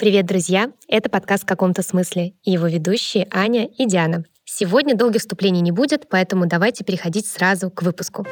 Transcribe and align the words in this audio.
Привет, 0.00 0.24
друзья! 0.24 0.72
Это 0.88 1.10
подкаст 1.10 1.42
в 1.42 1.46
каком-то 1.46 1.82
смысле 1.82 2.32
и 2.42 2.52
его 2.52 2.66
ведущие 2.68 3.28
Аня 3.30 3.66
и 3.66 3.84
Диана. 3.84 4.24
Сегодня 4.46 4.96
долгих 4.96 5.20
вступлений 5.20 5.60
не 5.60 5.72
будет, 5.72 6.08
поэтому 6.08 6.46
давайте 6.46 6.84
переходить 6.84 7.26
сразу 7.26 7.70
к 7.70 7.82
выпуску. 7.82 8.26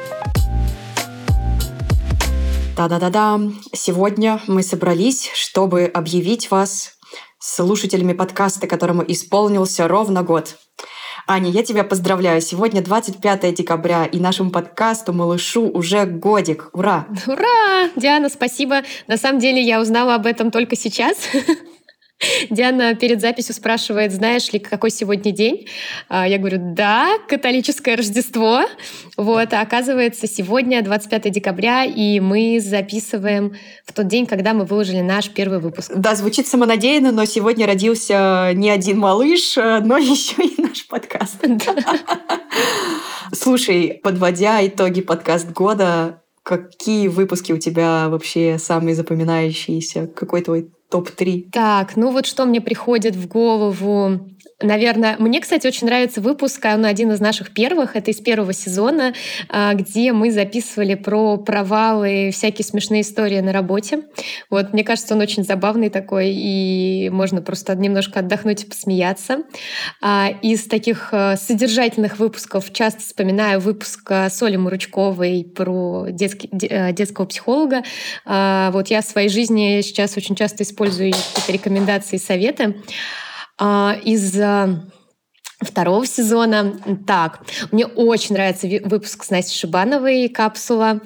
Да-да-да-да. 2.75 3.39
Сегодня 3.71 4.41
мы 4.47 4.63
собрались, 4.63 5.29
чтобы 5.35 5.83
объявить 5.83 6.49
вас 6.49 6.93
слушателями 7.37 8.13
подкаста, 8.13 8.65
которому 8.65 9.03
исполнился 9.07 9.87
ровно 9.87 10.23
год. 10.23 10.55
Аня, 11.31 11.51
я 11.51 11.61
тебя 11.61 11.83
поздравляю. 11.83 12.41
Сегодня 12.41 12.81
25 12.81 13.53
декабря, 13.53 14.05
и 14.05 14.19
нашему 14.19 14.49
подкасту 14.49 15.13
«Малышу» 15.13 15.69
уже 15.69 16.05
годик. 16.05 16.71
Ура! 16.73 17.05
Ура! 17.27 17.91
Диана, 17.95 18.29
спасибо. 18.29 18.81
На 19.05 19.15
самом 19.15 19.37
деле 19.37 19.61
я 19.61 19.79
узнала 19.79 20.15
об 20.15 20.25
этом 20.25 20.49
только 20.49 20.75
сейчас. 20.75 21.17
Диана 22.49 22.95
перед 22.95 23.21
записью 23.21 23.55
спрашивает, 23.55 24.11
знаешь 24.11 24.51
ли, 24.51 24.59
какой 24.59 24.91
сегодня 24.91 25.31
день? 25.31 25.67
А, 26.07 26.27
я 26.27 26.37
говорю, 26.37 26.57
да, 26.59 27.17
католическое 27.27 27.95
Рождество. 27.95 28.63
Вот, 29.17 29.53
а 29.53 29.61
оказывается, 29.61 30.27
сегодня 30.27 30.81
25 30.81 31.31
декабря, 31.31 31.85
и 31.85 32.19
мы 32.19 32.59
записываем 32.61 33.55
в 33.85 33.93
тот 33.93 34.07
день, 34.07 34.25
когда 34.25 34.53
мы 34.53 34.65
выложили 34.65 35.01
наш 35.01 35.29
первый 35.29 35.59
выпуск. 35.59 35.91
Да, 35.95 36.15
звучит 36.15 36.47
самонадеянно, 36.47 37.11
но 37.11 37.25
сегодня 37.25 37.65
родился 37.65 38.51
не 38.53 38.69
один 38.69 38.99
малыш, 38.99 39.55
но 39.55 39.97
еще 39.97 40.43
и 40.43 40.61
наш 40.61 40.87
подкаст. 40.87 41.37
Слушай, 43.33 43.99
подводя 44.03 44.65
итоги 44.65 45.01
подкаст 45.01 45.51
года, 45.51 46.23
какие 46.43 47.07
выпуски 47.07 47.51
у 47.51 47.57
тебя 47.57 48.09
вообще 48.09 48.57
самые 48.57 48.95
запоминающиеся? 48.95 50.07
Какой 50.07 50.41
твой 50.41 50.71
топ-3? 50.89 51.49
Так, 51.51 51.95
ну 51.95 52.11
вот 52.11 52.25
что 52.25 52.45
мне 52.45 52.61
приходит 52.61 53.15
в 53.15 53.27
голову 53.27 54.19
Наверное, 54.61 55.15
мне, 55.19 55.39
кстати, 55.39 55.65
очень 55.67 55.87
нравится 55.87 56.19
выпуск, 56.19 56.65
он 56.65 56.83
один 56.83 57.13
из 57.13 57.21
наших 57.21 57.53
первых, 57.53 57.95
это 57.95 58.11
из 58.11 58.17
первого 58.17 58.51
сезона, 58.51 59.13
а, 59.47 59.73
где 59.73 60.11
мы 60.11 60.31
записывали 60.31 60.95
про 60.95 61.37
провалы, 61.37 62.31
всякие 62.33 62.65
смешные 62.65 63.01
истории 63.01 63.39
на 63.39 63.53
работе. 63.53 64.01
Вот, 64.49 64.73
мне 64.73 64.83
кажется, 64.83 65.15
он 65.15 65.21
очень 65.21 65.45
забавный 65.45 65.89
такой, 65.89 66.31
и 66.33 67.09
можно 67.09 67.41
просто 67.41 67.73
немножко 67.73 68.19
отдохнуть 68.19 68.63
и 68.63 68.67
посмеяться. 68.67 69.43
А, 70.01 70.29
из 70.41 70.65
таких 70.65 71.09
а, 71.13 71.37
содержательных 71.37 72.19
выпусков 72.19 72.73
часто 72.73 72.99
вспоминаю 72.99 73.61
выпуск 73.61 74.11
с 74.11 74.43
Олей 74.43 74.57
Муручковой 74.57 75.49
про 75.55 76.07
детский, 76.09 76.49
детского 76.51 77.25
психолога. 77.25 77.83
Вот 78.25 78.87
я 78.87 79.01
в 79.01 79.05
своей 79.05 79.29
жизни 79.29 79.79
сейчас 79.81 80.17
очень 80.17 80.35
часто 80.35 80.63
использую 80.63 81.13
какие-то 81.13 81.51
рекомендации 81.53 82.17
и 82.17 82.19
советы. 82.19 82.75
А, 83.59 83.97
из 84.03 84.39
второго 85.61 86.05
сезона. 86.05 86.79
Так, 87.05 87.41
мне 87.71 87.85
очень 87.85 88.35
нравится 88.35 88.67
выпуск 88.85 89.23
с 89.23 89.29
Настей 89.29 89.57
Шибановой 89.57 90.29
«Капсула». 90.29 91.01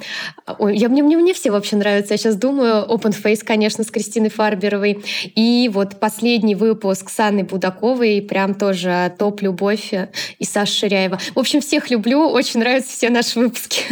Ой, 0.59 0.77
я, 0.77 0.89
мне, 0.89 1.01
мне, 1.01 1.17
мне 1.17 1.33
все 1.33 1.51
вообще 1.51 1.75
нравятся. 1.75 2.13
Я 2.13 2.17
сейчас 2.17 2.35
думаю, 2.35 2.85
Open 2.87 3.15
Face, 3.19 3.43
конечно, 3.43 3.83
с 3.83 3.89
Кристиной 3.89 4.29
Фарберовой. 4.29 5.03
И 5.35 5.69
вот 5.73 5.99
последний 5.99 6.55
выпуск 6.55 7.09
с 7.09 7.19
Анной 7.19 7.43
Будаковой, 7.43 8.21
прям 8.21 8.53
тоже 8.53 9.15
топ-любовь, 9.17 9.93
и 10.39 10.45
Саша 10.45 10.73
Ширяева. 10.73 11.19
В 11.33 11.39
общем, 11.39 11.61
всех 11.61 11.89
люблю, 11.89 12.27
очень 12.27 12.59
нравятся 12.59 12.91
все 12.91 13.09
наши 13.09 13.39
выпуски. 13.39 13.83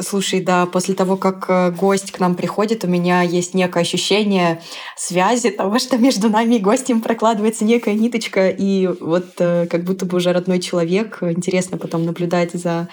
Слушай, 0.00 0.40
да, 0.40 0.66
после 0.66 0.94
того, 0.94 1.16
как 1.16 1.46
э, 1.48 1.70
гость 1.70 2.10
к 2.10 2.18
нам 2.18 2.34
приходит, 2.34 2.84
у 2.84 2.88
меня 2.88 3.22
есть 3.22 3.54
некое 3.54 3.80
ощущение 3.80 4.60
связи, 4.96 5.50
того, 5.50 5.78
что 5.78 5.96
между 5.96 6.28
нами 6.28 6.56
и 6.56 6.58
гостем 6.58 7.00
прокладывается 7.00 7.64
некая 7.64 7.94
ниточка, 7.94 8.48
и 8.48 8.86
вот 8.86 9.26
э, 9.38 9.66
как 9.66 9.84
будто 9.84 9.93
будто 9.94 10.06
бы 10.06 10.16
уже 10.16 10.32
родной 10.32 10.58
человек. 10.58 11.18
Интересно 11.22 11.78
потом 11.78 12.04
наблюдать 12.04 12.52
за 12.52 12.88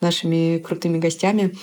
нашими 0.00 0.58
крутыми 0.58 0.98
гостями. 0.98 1.54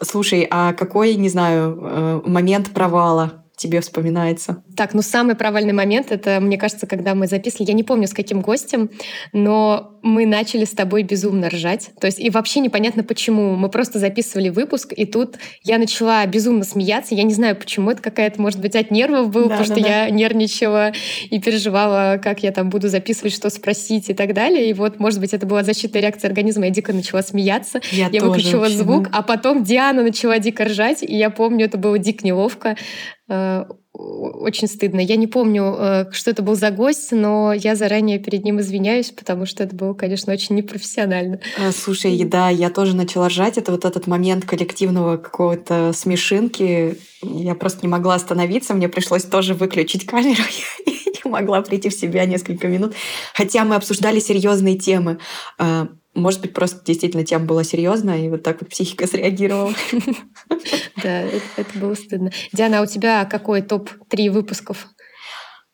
Слушай, 0.00 0.46
а 0.50 0.72
какой, 0.72 1.14
не 1.14 1.28
знаю, 1.28 1.78
э, 1.80 2.20
момент 2.24 2.72
провала 2.72 3.44
тебе 3.56 3.80
вспоминается? 3.80 4.64
Так, 4.76 4.94
ну 4.94 5.02
самый 5.02 5.36
провальный 5.36 5.72
момент, 5.72 6.10
это, 6.10 6.40
мне 6.40 6.56
кажется, 6.56 6.86
когда 6.86 7.14
мы 7.14 7.26
записывали, 7.26 7.68
я 7.68 7.74
не 7.74 7.84
помню, 7.84 8.08
с 8.08 8.12
каким 8.12 8.40
гостем, 8.40 8.90
но 9.32 9.91
мы 10.02 10.26
начали 10.26 10.64
с 10.64 10.72
тобой 10.72 11.04
безумно 11.04 11.48
ржать. 11.48 11.90
То 12.00 12.06
есть 12.06 12.20
и 12.20 12.28
вообще 12.28 12.60
непонятно 12.60 13.04
почему. 13.04 13.54
Мы 13.54 13.68
просто 13.68 13.98
записывали 13.98 14.48
выпуск, 14.48 14.92
и 14.94 15.06
тут 15.06 15.36
я 15.62 15.78
начала 15.78 16.26
безумно 16.26 16.64
смеяться. 16.64 17.14
Я 17.14 17.22
не 17.22 17.32
знаю, 17.32 17.56
почему. 17.56 17.90
Это 17.90 18.02
какая-то, 18.02 18.40
может 18.40 18.60
быть, 18.60 18.74
от 18.74 18.90
нервов 18.90 19.30
было, 19.30 19.48
да, 19.48 19.58
потому 19.58 19.68
да, 19.68 19.74
что 19.74 19.82
да. 19.82 20.04
я 20.04 20.10
нервничала 20.10 20.92
и 21.30 21.40
переживала, 21.40 22.20
как 22.22 22.42
я 22.42 22.50
там 22.50 22.68
буду 22.68 22.88
записывать, 22.88 23.32
что 23.32 23.48
спросить 23.48 24.10
и 24.10 24.14
так 24.14 24.34
далее. 24.34 24.68
И 24.68 24.72
вот, 24.72 24.98
может 24.98 25.20
быть, 25.20 25.32
это 25.32 25.46
была 25.46 25.62
защитная 25.62 26.02
реакция 26.02 26.28
организма. 26.28 26.66
Я 26.66 26.70
дико 26.70 26.92
начала 26.92 27.22
смеяться. 27.22 27.80
Я, 27.92 28.08
я 28.08 28.22
выключила 28.22 28.60
вообще, 28.60 28.76
звук, 28.76 29.04
да. 29.04 29.18
а 29.18 29.22
потом 29.22 29.62
Диана 29.62 30.02
начала 30.02 30.38
дико 30.38 30.64
ржать. 30.64 31.02
И 31.02 31.16
я 31.16 31.30
помню, 31.30 31.66
это 31.66 31.78
было 31.78 31.98
дико 31.98 32.26
неловко. 32.26 32.76
Э, 33.94 34.02
очень 34.02 34.68
стыдно. 34.68 35.00
Я 35.00 35.16
не 35.16 35.26
помню, 35.26 35.74
э, 35.78 36.04
что 36.12 36.30
это 36.30 36.42
был 36.42 36.54
за 36.54 36.70
гость, 36.70 37.12
но 37.12 37.52
я 37.52 37.74
заранее 37.76 38.18
перед 38.18 38.44
ним 38.44 38.60
извиняюсь, 38.60 39.10
потому 39.10 39.46
что 39.46 39.62
это 39.64 39.74
было, 39.74 39.94
конечно, 39.94 40.32
очень 40.32 40.56
непрофессионально. 40.56 41.40
А, 41.58 41.72
слушай, 41.72 42.22
да, 42.24 42.48
я 42.48 42.70
тоже 42.70 42.96
начала 42.96 43.28
ржать. 43.28 43.58
Это 43.58 43.72
вот 43.72 43.84
этот 43.84 44.06
момент 44.06 44.44
коллективного 44.44 45.16
какого-то 45.16 45.92
смешинки. 45.92 46.96
Я 47.22 47.54
просто 47.54 47.80
не 47.82 47.88
могла 47.88 48.14
остановиться. 48.14 48.74
Мне 48.74 48.88
пришлось 48.88 49.24
тоже 49.24 49.54
выключить 49.54 50.06
камеру. 50.06 50.42
Я 50.86 51.12
не 51.24 51.30
могла 51.30 51.62
прийти 51.62 51.88
в 51.88 51.94
себя 51.94 52.24
несколько 52.24 52.68
минут. 52.68 52.94
Хотя 53.34 53.64
мы 53.64 53.76
обсуждали 53.76 54.18
серьезные 54.18 54.76
темы. 54.76 55.18
Может 56.14 56.42
быть, 56.42 56.52
просто 56.52 56.84
действительно 56.84 57.24
тема 57.24 57.46
была 57.46 57.64
серьезная, 57.64 58.26
и 58.26 58.28
вот 58.28 58.42
так 58.42 58.60
вот 58.60 58.70
психика 58.70 59.06
среагировала. 59.06 59.72
Да, 61.02 61.22
это 61.22 61.78
было 61.78 61.94
стыдно. 61.94 62.30
Диана, 62.52 62.78
а 62.78 62.82
у 62.82 62.86
тебя 62.86 63.24
какой 63.24 63.62
топ-3 63.62 64.30
выпусков? 64.30 64.88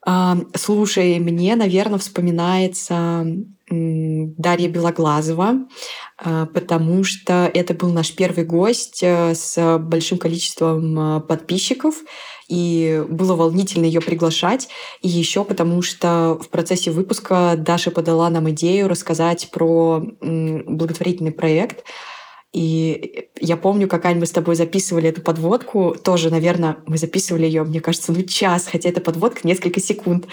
А, 0.06 0.38
слушай, 0.54 1.18
мне, 1.18 1.54
наверное, 1.54 1.98
вспоминается 1.98 3.26
Дарья 3.68 4.68
Белоглазова, 4.68 5.66
а, 6.16 6.46
потому 6.46 7.04
что 7.04 7.50
это 7.52 7.74
был 7.74 7.92
наш 7.92 8.14
первый 8.14 8.44
гость 8.44 9.02
э, 9.02 9.34
с 9.34 9.78
большим 9.78 10.16
количеством 10.16 11.22
подписчиков 11.28 11.96
и 12.48 13.04
было 13.08 13.36
волнительно 13.36 13.84
ее 13.84 14.00
приглашать. 14.00 14.68
И 15.02 15.08
еще 15.08 15.44
потому, 15.44 15.82
что 15.82 16.38
в 16.42 16.48
процессе 16.48 16.90
выпуска 16.90 17.54
Даша 17.56 17.90
подала 17.90 18.30
нам 18.30 18.50
идею 18.50 18.88
рассказать 18.88 19.50
про 19.50 20.02
благотворительный 20.20 21.32
проект. 21.32 21.84
И 22.52 23.28
я 23.38 23.58
помню, 23.58 23.86
как, 23.88 24.06
Ань, 24.06 24.18
мы 24.18 24.26
с 24.26 24.30
тобой 24.30 24.56
записывали 24.56 25.10
эту 25.10 25.20
подводку. 25.20 25.94
Тоже, 26.02 26.30
наверное, 26.30 26.78
мы 26.86 26.96
записывали 26.96 27.44
ее, 27.44 27.62
мне 27.62 27.80
кажется, 27.80 28.12
ну 28.12 28.22
час, 28.22 28.66
хотя 28.66 28.88
эта 28.88 29.02
подводка 29.02 29.46
несколько 29.46 29.80
секунд 29.80 30.26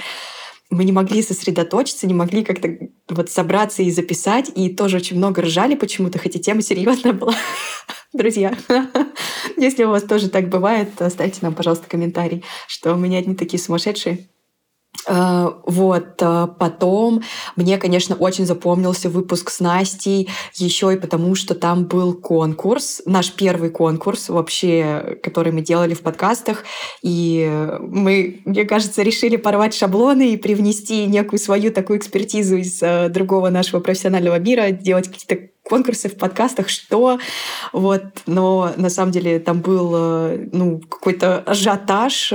мы 0.71 0.83
не 0.83 0.91
могли 0.91 1.21
сосредоточиться, 1.21 2.07
не 2.07 2.13
могли 2.13 2.43
как-то 2.43 2.69
вот 3.09 3.29
собраться 3.29 3.83
и 3.83 3.91
записать, 3.91 4.51
и 4.55 4.73
тоже 4.73 4.97
очень 4.97 5.17
много 5.17 5.43
ржали 5.43 5.75
почему-то, 5.75 6.17
хотя 6.17 6.39
тема 6.39 6.61
серьезная 6.61 7.13
была. 7.13 7.35
Друзья, 8.13 8.57
если 9.57 9.83
у 9.83 9.89
вас 9.89 10.03
тоже 10.03 10.29
так 10.29 10.49
бывает, 10.49 11.01
оставьте 11.01 11.39
нам, 11.41 11.53
пожалуйста, 11.53 11.87
комментарий, 11.87 12.43
что 12.67 12.95
мы 12.95 13.07
не 13.07 13.17
одни 13.17 13.35
такие 13.35 13.61
сумасшедшие. 13.61 14.27
Э, 15.07 15.51
вот, 15.65 16.21
э, 16.21 16.47
потом 16.59 17.21
мне, 17.55 17.77
конечно, 17.77 18.15
очень 18.15 18.45
запомнился 18.45 19.09
выпуск 19.09 19.49
с 19.49 19.59
Настей, 19.59 20.29
еще 20.55 20.93
и 20.93 20.97
потому, 20.97 21.35
что 21.35 21.53
там 21.53 21.85
был 21.85 22.13
конкурс, 22.13 23.01
наш 23.05 23.31
первый 23.31 23.69
конкурс 23.69 24.29
вообще, 24.29 25.19
который 25.21 25.51
мы 25.51 25.61
делали 25.61 25.93
в 25.93 26.01
подкастах, 26.01 26.63
и 27.01 27.77
мы, 27.79 28.41
мне 28.45 28.65
кажется, 28.65 29.03
решили 29.03 29.35
порвать 29.35 29.73
шаблоны 29.73 30.33
и 30.33 30.37
привнести 30.37 31.05
некую 31.05 31.39
свою 31.39 31.71
такую 31.71 31.99
экспертизу 31.99 32.57
из 32.57 32.81
э, 32.81 33.09
другого 33.09 33.49
нашего 33.49 33.81
профессионального 33.81 34.39
мира, 34.39 34.71
делать 34.71 35.07
какие-то 35.07 35.54
конкурсы 35.65 36.09
в 36.09 36.17
подкастах, 36.17 36.69
что 36.69 37.19
вот, 37.73 38.03
но 38.27 38.71
на 38.77 38.89
самом 38.89 39.11
деле 39.11 39.39
там 39.39 39.61
был 39.61 39.89
ну, 40.51 40.79
какой-то 40.79 41.39
ажиотаж, 41.39 42.33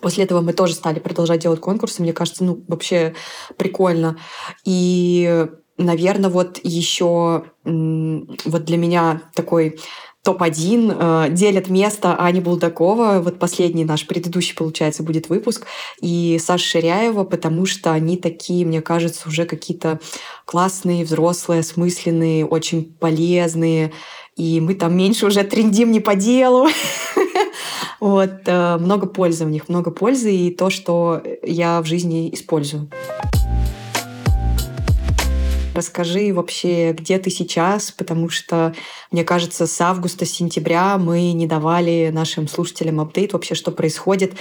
После 0.00 0.24
этого 0.24 0.40
мы 0.40 0.52
тоже 0.52 0.74
стали 0.74 1.00
продолжать 1.00 1.42
делать 1.42 1.60
конкурсы. 1.60 2.02
Мне 2.02 2.12
кажется, 2.12 2.44
ну, 2.44 2.64
вообще 2.66 3.14
прикольно. 3.58 4.16
И, 4.64 5.46
наверное, 5.76 6.30
вот 6.30 6.58
еще 6.62 7.44
вот 7.64 8.64
для 8.64 8.76
меня 8.78 9.20
такой 9.34 9.78
топ-1 10.22 10.96
э, 10.98 11.30
делят 11.30 11.68
место 11.68 12.14
Ани 12.14 12.40
Булдакова. 12.40 13.20
Вот 13.20 13.38
последний 13.38 13.84
наш 13.84 14.06
предыдущий, 14.06 14.54
получается, 14.54 15.02
будет 15.02 15.28
выпуск. 15.28 15.66
И 16.00 16.38
Саша 16.40 16.64
Ширяева, 16.64 17.24
потому 17.24 17.66
что 17.66 17.92
они 17.92 18.16
такие, 18.16 18.64
мне 18.64 18.80
кажется, 18.80 19.28
уже 19.28 19.44
какие-то 19.44 20.00
классные, 20.44 21.04
взрослые, 21.04 21.60
осмысленные, 21.60 22.46
очень 22.46 22.84
полезные. 22.84 23.92
И 24.36 24.60
мы 24.60 24.74
там 24.74 24.96
меньше 24.96 25.26
уже 25.26 25.42
трендим 25.42 25.90
не 25.90 26.00
по 26.00 26.14
делу. 26.14 26.68
Вот, 28.00 28.30
э, 28.46 28.78
много 28.78 29.06
пользы 29.06 29.44
в 29.44 29.50
них, 29.50 29.68
много 29.68 29.92
пользы 29.92 30.34
и 30.34 30.50
то, 30.50 30.70
что 30.70 31.22
я 31.44 31.80
в 31.80 31.86
жизни 31.86 32.34
использую. 32.34 32.90
Расскажи 35.74 36.34
вообще, 36.34 36.92
где 36.92 37.18
ты 37.18 37.30
сейчас, 37.30 37.92
потому 37.92 38.28
что, 38.28 38.74
мне 39.10 39.24
кажется, 39.24 39.66
с 39.66 39.80
августа-сентября 39.80 40.98
мы 40.98 41.32
не 41.32 41.46
давали 41.46 42.10
нашим 42.12 42.46
слушателям 42.46 43.00
апдейт 43.00 43.32
вообще, 43.32 43.54
что 43.54 43.70
происходит. 43.70 44.34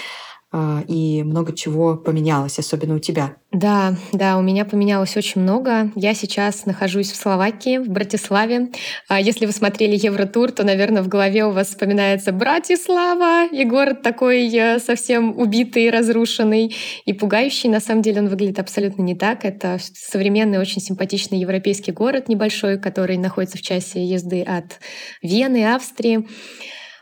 А, 0.53 0.83
и 0.85 1.23
много 1.23 1.53
чего 1.53 1.95
поменялось, 1.95 2.59
особенно 2.59 2.95
у 2.95 2.99
тебя. 2.99 3.35
Да, 3.53 3.95
да, 4.11 4.37
у 4.37 4.41
меня 4.41 4.65
поменялось 4.65 5.15
очень 5.15 5.41
много. 5.41 5.91
Я 5.95 6.13
сейчас 6.13 6.65
нахожусь 6.65 7.11
в 7.11 7.15
Словакии, 7.15 7.77
в 7.77 7.87
Братиславе. 7.87 8.69
А 9.07 9.21
если 9.21 9.45
вы 9.45 9.53
смотрели 9.53 9.95
Евротур, 9.95 10.51
то, 10.51 10.65
наверное, 10.65 11.03
в 11.03 11.07
голове 11.07 11.45
у 11.45 11.51
вас 11.51 11.69
вспоминается 11.69 12.33
Братислава, 12.33 13.47
и 13.47 13.63
город 13.63 14.01
такой 14.01 14.53
э, 14.53 14.79
совсем 14.79 15.39
убитый, 15.39 15.89
разрушенный 15.89 16.75
и 17.05 17.13
пугающий. 17.13 17.69
На 17.69 17.79
самом 17.79 18.01
деле 18.01 18.19
он 18.19 18.27
выглядит 18.27 18.59
абсолютно 18.59 19.03
не 19.03 19.15
так. 19.15 19.45
Это 19.45 19.77
современный, 19.93 20.59
очень 20.59 20.81
симпатичный 20.81 21.39
европейский 21.39 21.93
город 21.93 22.27
небольшой, 22.27 22.77
который 22.77 23.15
находится 23.15 23.57
в 23.57 23.61
часе 23.61 24.03
езды 24.03 24.41
от 24.41 24.79
Вены, 25.21 25.73
Австрии. 25.73 26.27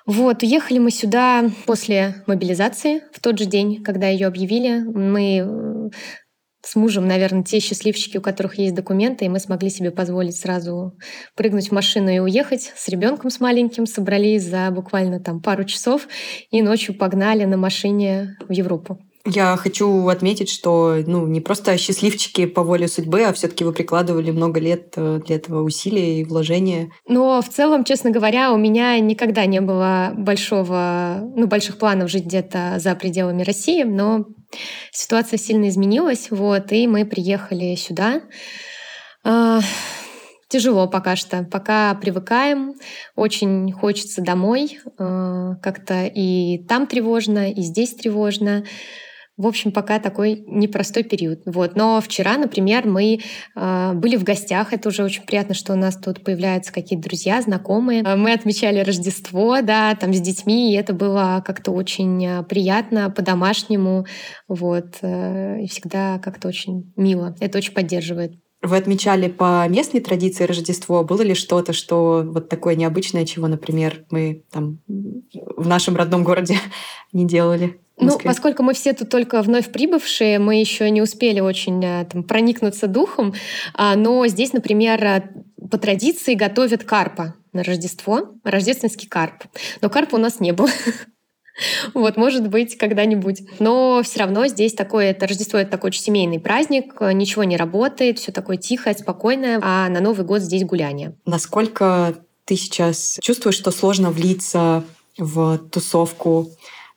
Вот, 0.09 0.41
уехали 0.41 0.79
мы 0.79 0.89
сюда 0.89 1.51
после 1.67 2.23
мобилизации, 2.25 3.03
в 3.13 3.19
тот 3.21 3.37
же 3.37 3.45
день, 3.45 3.83
когда 3.83 4.07
ее 4.07 4.25
объявили. 4.25 4.79
Мы 4.79 5.37
э, 5.45 5.89
с 6.65 6.75
мужем, 6.75 7.07
наверное, 7.07 7.43
те 7.43 7.59
счастливчики, 7.59 8.17
у 8.17 8.21
которых 8.21 8.57
есть 8.57 8.73
документы, 8.73 9.25
и 9.25 9.29
мы 9.29 9.39
смогли 9.39 9.69
себе 9.69 9.91
позволить 9.91 10.35
сразу 10.35 10.97
прыгнуть 11.35 11.69
в 11.69 11.73
машину 11.73 12.09
и 12.09 12.17
уехать 12.17 12.73
с 12.75 12.89
ребенком 12.89 13.29
с 13.29 13.39
маленьким, 13.39 13.85
собрались 13.85 14.45
за 14.45 14.71
буквально 14.71 15.19
там 15.19 15.43
пару 15.43 15.63
часов 15.63 16.07
и 16.49 16.63
ночью 16.63 16.97
погнали 16.97 17.45
на 17.45 17.57
машине 17.57 18.35
в 18.47 18.51
Европу. 18.51 18.97
Я 19.25 19.57
хочу 19.57 20.07
отметить, 20.07 20.49
что 20.49 20.95
ну, 21.05 21.27
не 21.27 21.41
просто 21.41 21.77
счастливчики 21.77 22.45
по 22.45 22.63
воле 22.63 22.87
судьбы, 22.87 23.23
а 23.23 23.33
все-таки 23.33 23.65
вы 23.65 23.73
прикладывали 23.73 24.31
много 24.31 24.61
лет 24.61 24.93
э, 24.95 25.19
для 25.25 25.35
этого 25.35 25.61
усилия 25.61 26.21
и 26.21 26.23
вложения. 26.23 26.91
Но 27.07 27.41
в 27.41 27.49
целом, 27.49 27.83
честно 27.83 28.11
говоря, 28.11 28.53
у 28.53 28.57
меня 28.57 28.97
никогда 28.99 29.45
не 29.45 29.59
было 29.59 30.13
большого, 30.15 31.31
ну, 31.35 31.47
больших 31.47 31.77
планов 31.77 32.09
жить 32.09 32.25
где-то 32.25 32.75
за 32.79 32.95
пределами 32.95 33.43
России, 33.43 33.83
но 33.83 34.25
ситуация 34.91 35.37
сильно 35.37 35.67
изменилась, 35.67 36.27
вот, 36.31 36.71
и 36.71 36.87
мы 36.87 37.05
приехали 37.05 37.75
сюда. 37.75 38.21
А, 39.25 39.59
тяжело 40.47 40.87
пока 40.87 41.17
что, 41.17 41.43
пока 41.43 41.93
привыкаем, 41.95 42.73
очень 43.17 43.71
хочется 43.73 44.21
домой, 44.21 44.79
а, 44.97 45.55
как-то 45.61 46.05
и 46.05 46.63
там 46.69 46.87
тревожно, 46.87 47.51
и 47.51 47.61
здесь 47.61 47.93
тревожно. 47.95 48.63
В 49.39 49.47
общем, 49.47 49.71
пока 49.71 49.99
такой 49.99 50.43
непростой 50.47 51.03
период. 51.03 51.43
Вот. 51.45 51.77
Но 51.77 52.01
вчера, 52.01 52.35
например, 52.37 52.85
мы 52.85 53.21
э, 53.55 53.93
были 53.93 54.17
в 54.17 54.25
гостях. 54.25 54.73
Это 54.73 54.89
уже 54.89 55.01
очень 55.01 55.23
приятно, 55.23 55.53
что 55.53 55.71
у 55.71 55.77
нас 55.77 55.95
тут 55.95 56.25
появляются 56.25 56.73
какие-то 56.73 57.07
друзья, 57.07 57.41
знакомые. 57.41 58.03
А, 58.03 58.17
мы 58.17 58.33
отмечали 58.33 58.81
Рождество, 58.81 59.61
да, 59.61 59.95
там 59.95 60.13
с 60.13 60.19
детьми, 60.19 60.73
и 60.73 60.75
это 60.75 60.91
было 60.91 61.41
как-то 61.45 61.71
очень 61.71 62.27
а, 62.27 62.43
приятно, 62.43 63.09
по-домашнему. 63.11 64.05
Вот. 64.49 64.97
Э, 65.03 65.61
и 65.61 65.69
всегда 65.69 66.19
как-то 66.19 66.49
очень 66.49 66.91
мило. 66.97 67.33
Это 67.39 67.59
очень 67.59 67.73
поддерживает. 67.73 68.33
Вы 68.61 68.77
отмечали 68.77 69.29
по 69.29 69.65
местной 69.69 70.01
традиции 70.01 70.43
Рождество. 70.43 71.03
Было 71.03 71.21
ли 71.21 71.33
что-то, 71.33 71.71
что 71.71 72.23
вот 72.25 72.49
такое 72.49 72.75
необычное, 72.75 73.25
чего, 73.25 73.47
например, 73.47 74.05
мы 74.09 74.43
там 74.51 74.79
в 74.87 75.67
нашем 75.67 75.95
родном 75.95 76.23
городе 76.23 76.57
не 77.13 77.25
делали? 77.25 77.79
Ну, 78.01 78.17
поскольку 78.17 78.63
мы 78.63 78.73
все 78.73 78.93
тут 78.93 79.09
только 79.09 79.41
вновь 79.41 79.71
прибывшие, 79.71 80.39
мы 80.39 80.59
еще 80.59 80.89
не 80.89 81.01
успели 81.01 81.41
очень 81.41 81.83
э, 81.83 82.05
там, 82.05 82.23
проникнуться 82.23 82.87
духом, 82.87 83.33
а, 83.73 83.95
но 83.95 84.25
здесь, 84.27 84.53
например, 84.53 85.03
э, 85.03 85.29
по 85.69 85.77
традиции 85.77 86.33
готовят 86.33 86.85
карпа 86.85 87.35
на 87.51 87.63
Рождество, 87.63 88.35
рождественский 88.43 89.07
карп. 89.07 89.43
Но 89.81 89.89
карпа 89.89 90.15
у 90.15 90.19
нас 90.19 90.39
не 90.39 90.53
было. 90.53 90.69
Вот, 91.93 92.17
может 92.17 92.47
быть, 92.47 92.77
когда-нибудь. 92.77 93.41
Но 93.59 94.01
все 94.03 94.19
равно 94.19 94.47
здесь 94.47 94.73
такое, 94.73 95.11
это 95.11 95.27
Рождество 95.27 95.59
это 95.59 95.71
такой 95.71 95.89
очень 95.89 96.01
семейный 96.01 96.39
праздник, 96.39 96.99
ничего 97.01 97.43
не 97.43 97.57
работает, 97.57 98.19
все 98.19 98.31
такое 98.31 98.57
тихое, 98.57 98.95
спокойное, 98.95 99.59
а 99.61 99.89
на 99.89 99.99
Новый 99.99 100.25
год 100.25 100.41
здесь 100.41 100.63
гуляние. 100.63 101.15
Насколько 101.25 102.15
ты 102.45 102.55
сейчас 102.55 103.19
чувствуешь, 103.21 103.55
что 103.55 103.71
сложно 103.71 104.11
влиться 104.11 104.83
в 105.17 105.57
тусовку 105.57 106.49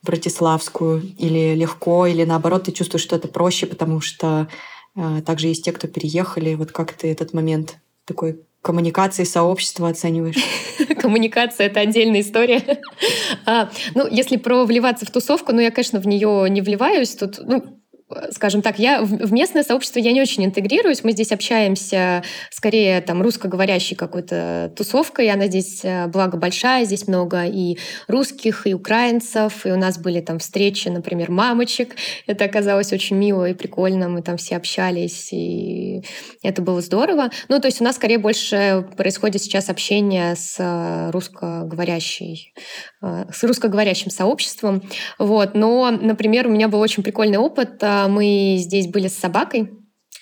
братиславскую, 0.03 1.03
или 1.19 1.55
легко, 1.55 2.07
или 2.07 2.25
наоборот, 2.25 2.65
ты 2.65 2.73
чувствуешь, 2.73 3.03
что 3.03 3.17
это 3.17 3.29
проще, 3.29 3.67
потому 3.67 4.01
что 4.01 4.49
э, 4.97 5.23
также 5.25 5.49
есть 5.49 5.65
те, 5.65 5.73
кто 5.73 5.87
переехали. 5.87 6.55
Вот 6.55 6.73
как 6.73 6.93
ты 6.93 7.11
этот 7.11 7.33
момент 7.33 7.77
такой 8.05 8.41
коммуникации 8.63 9.25
сообщества 9.25 9.89
оцениваешь? 9.89 10.37
Коммуникация— 11.01 11.67
это 11.69 11.81
отдельная 11.81 12.21
история. 12.21 12.81
а, 13.47 13.71
ну, 13.95 14.07
если 14.09 14.37
про 14.37 14.65
вливаться 14.65 15.05
в 15.05 15.11
тусовку, 15.11 15.53
ну, 15.53 15.61
я, 15.61 15.71
конечно, 15.71 16.01
в 16.01 16.07
нее 16.07 16.49
не 16.49 16.61
вливаюсь. 16.63 17.15
Тут, 17.15 17.41
ну, 17.43 17.82
скажем 18.31 18.63
так, 18.63 18.79
я 18.79 19.03
в 19.03 19.33
местное 19.33 19.63
сообщество 19.63 19.99
я 19.99 20.13
не 20.13 20.21
очень 20.21 20.45
интегрируюсь. 20.45 21.05
Мы 21.05 21.13
здесь 21.13 21.33
общаемся 21.33 22.23
скорее 22.51 23.01
там 23.01 23.23
русскоговорящей 23.23 23.97
какой-то 23.97 24.73
тусовкой. 24.77 25.31
Она 25.31 25.47
здесь, 25.47 25.81
э, 25.85 26.07
благо, 26.07 26.37
большая. 26.37 26.85
Здесь 26.85 27.09
много 27.09 27.45
и 27.47 27.79
русских, 28.09 28.67
и 28.67 28.75
украинцев. 28.75 29.67
И 29.67 29.71
у 29.71 29.77
нас 29.77 29.99
были 29.99 30.21
там 30.21 30.39
встречи, 30.39 30.89
например, 30.89 31.31
мамочек. 31.31 31.97
Это 32.27 32.45
оказалось 32.45 32.93
очень 32.93 33.17
мило 33.17 33.49
и 33.49 33.55
прикольно. 33.55 34.09
Мы 34.09 34.23
там 34.23 34.37
все 34.37 34.57
общались, 34.57 35.33
и 35.33 36.03
это 36.43 36.63
было 36.63 36.81
здорово. 36.81 37.31
Ну, 37.49 37.61
то 37.61 37.67
есть 37.67 37.81
у 37.81 37.85
нас 37.85 37.97
скорее 37.97 38.19
больше 38.19 38.87
происходит 38.97 39.43
сейчас 39.43 39.69
общение 39.69 40.37
с 40.37 40.57
э, 40.59 41.11
русскоговорящей, 41.11 42.55
с 43.03 43.43
русскоговорящим 43.43 44.11
сообществом. 44.11 44.83
Вот. 45.19 45.55
Но, 45.55 45.91
например, 45.91 46.47
у 46.47 46.51
меня 46.51 46.69
был 46.69 46.81
очень 46.81 47.03
прикольный 47.03 47.39
опыт 47.39 47.83
мы 48.09 48.57
здесь 48.59 48.87
были 48.87 49.09
с 49.09 49.19
собакой. 49.19 49.71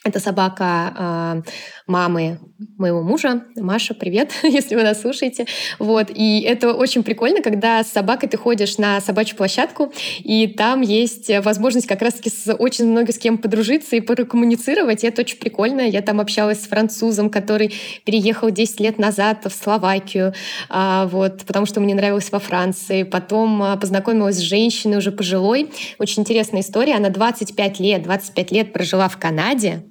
Это 0.02 0.18
собака 0.18 1.42
э, 1.46 1.50
мамы 1.90 2.38
моего 2.78 3.02
мужа. 3.02 3.44
Маша, 3.56 3.94
привет, 3.94 4.32
если 4.42 4.76
вы 4.76 4.82
нас 4.82 5.00
слушаете. 5.00 5.46
Вот. 5.78 6.10
И 6.14 6.40
это 6.40 6.72
очень 6.72 7.02
прикольно, 7.02 7.42
когда 7.42 7.82
с 7.82 7.90
собакой 7.90 8.28
ты 8.28 8.36
ходишь 8.36 8.78
на 8.78 9.00
собачью 9.00 9.36
площадку, 9.36 9.92
и 10.20 10.46
там 10.46 10.80
есть 10.80 11.30
возможность 11.42 11.86
как 11.86 12.00
раз-таки 12.00 12.30
с 12.30 12.54
очень 12.54 12.86
много 12.86 13.12
с 13.12 13.18
кем 13.18 13.38
подружиться 13.38 13.96
и 13.96 14.00
прокоммуницировать. 14.00 15.04
И 15.04 15.06
это 15.06 15.22
очень 15.22 15.38
прикольно. 15.38 15.80
Я 15.80 16.00
там 16.02 16.20
общалась 16.20 16.62
с 16.62 16.68
французом, 16.68 17.28
который 17.28 17.74
переехал 18.04 18.50
10 18.50 18.80
лет 18.80 18.98
назад 18.98 19.44
в 19.44 19.50
Словакию, 19.50 20.32
а, 20.68 21.06
вот, 21.06 21.44
потому 21.46 21.66
что 21.66 21.80
мне 21.80 21.94
нравилось 21.94 22.30
во 22.30 22.38
Франции. 22.38 23.02
Потом 23.02 23.62
а, 23.62 23.76
познакомилась 23.76 24.36
с 24.36 24.40
женщиной 24.40 24.98
уже 24.98 25.10
пожилой. 25.12 25.70
Очень 25.98 26.22
интересная 26.22 26.60
история. 26.60 26.94
Она 26.94 27.10
25 27.10 27.80
лет, 27.80 28.02
25 28.02 28.52
лет 28.52 28.72
прожила 28.72 29.08
в 29.08 29.18
Канаде, 29.18 29.82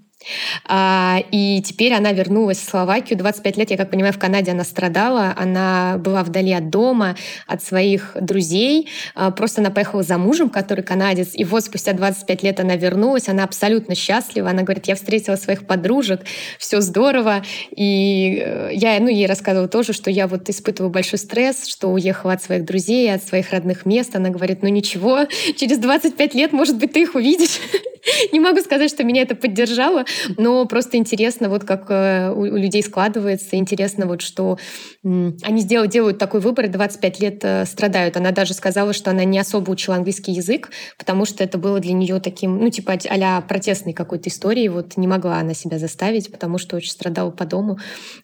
и 1.32 1.62
теперь 1.66 1.94
она 1.94 2.12
вернулась 2.12 2.58
в 2.58 2.70
Словакию. 2.70 3.18
25 3.18 3.58
лет, 3.58 3.72
я 3.72 3.78
как 3.78 3.90
понимаю, 3.90 4.14
в 4.14 4.20
Канаде 4.20 4.52
она 4.52 4.64
страдала. 4.64 5.34
Она 5.38 5.98
была 5.98 6.24
вдали 6.24 6.52
от 6.52 6.70
дома, 6.70 7.16
от 7.48 7.64
своих 7.64 8.16
друзей. 8.20 8.90
А, 9.16 9.32
просто 9.32 9.62
она 9.62 9.72
поехала 9.72 10.04
за 10.04 10.18
мужем, 10.18 10.50
который 10.50 10.84
канадец. 10.84 11.30
И 11.34 11.44
вот 11.44 11.64
спустя 11.64 11.94
25 11.94 12.44
лет 12.44 12.60
она 12.60 12.76
вернулась. 12.76 13.30
Она 13.30 13.44
абсолютно 13.44 13.96
счастлива. 13.96 14.50
Она 14.50 14.64
говорит, 14.64 14.88
я 14.88 14.96
встретила 14.96 15.36
своих 15.36 15.66
подружек, 15.66 16.22
все 16.58 16.82
здорово. 16.82 17.44
И 17.72 18.42
э, 18.44 18.72
я 18.74 19.00
ну, 19.00 19.08
ей 19.08 19.26
рассказывала 19.26 19.68
тоже, 19.68 19.94
что 19.94 20.12
я 20.12 20.28
вот 20.28 20.50
испытываю 20.50 20.92
большой 20.92 21.20
стресс, 21.20 21.68
что 21.68 21.88
уехала 21.88 22.34
от 22.34 22.44
своих 22.44 22.66
друзей, 22.66 23.14
от 23.14 23.24
своих 23.24 23.52
родных 23.52 23.86
мест. 23.86 24.16
Она 24.16 24.30
говорит, 24.30 24.62
ну 24.62 24.70
ничего, 24.70 25.26
через 25.56 25.78
25 25.78 26.34
лет, 26.36 26.52
может 26.52 26.78
быть, 26.78 26.94
ты 26.94 27.02
их 27.04 27.16
увидишь. 27.16 27.60
Не 28.32 28.40
могу 28.40 28.60
сказать, 28.62 28.90
что 28.90 29.04
меня 29.04 29.22
это 29.22 29.36
поддержало, 29.36 30.06
но 30.38 30.66
просто 30.66 30.98
интересно, 30.98 31.50
вот 31.50 31.63
как 31.63 31.86
э, 31.89 32.32
у 32.32 32.46
людей 32.46 32.84
складывается, 32.84 33.56
интересно 33.56 34.06
вот, 34.06 34.22
что 34.22 34.58
они 35.04 35.62
сделают, 35.62 35.92
делают 35.92 36.18
такой 36.18 36.39
выбор, 36.42 36.66
и 36.66 36.68
25 36.68 37.20
лет 37.20 37.39
э, 37.44 37.66
страдают. 37.66 38.18
Она 38.18 38.32
даже 38.32 38.54
сказала, 38.54 38.94
что 38.94 39.12
она 39.12 39.24
не 39.24 39.39
особо 39.39 39.72
учила 39.72 39.96
английский 39.96 40.32
язык, 40.32 40.72
потому 40.98 41.25
что 41.25 41.44
это 41.44 41.58
было 41.58 41.80
для 41.80 41.94
нее 41.94 42.20
таким, 42.20 42.58
ну, 42.58 42.70
типа 42.70 42.98
а 43.10 43.42
протестной 43.42 43.94
какой-то 43.94 44.30
историей. 44.30 44.70
Вот 44.70 44.98
не 44.98 45.08
могла 45.08 45.38
она 45.38 45.54
себя 45.54 45.78
заставить, 45.80 46.32
потому 46.32 46.58
что 46.58 46.75
очень 46.75 46.92
страдала 46.92 47.32
по 47.32 47.46
дому. 47.46 47.80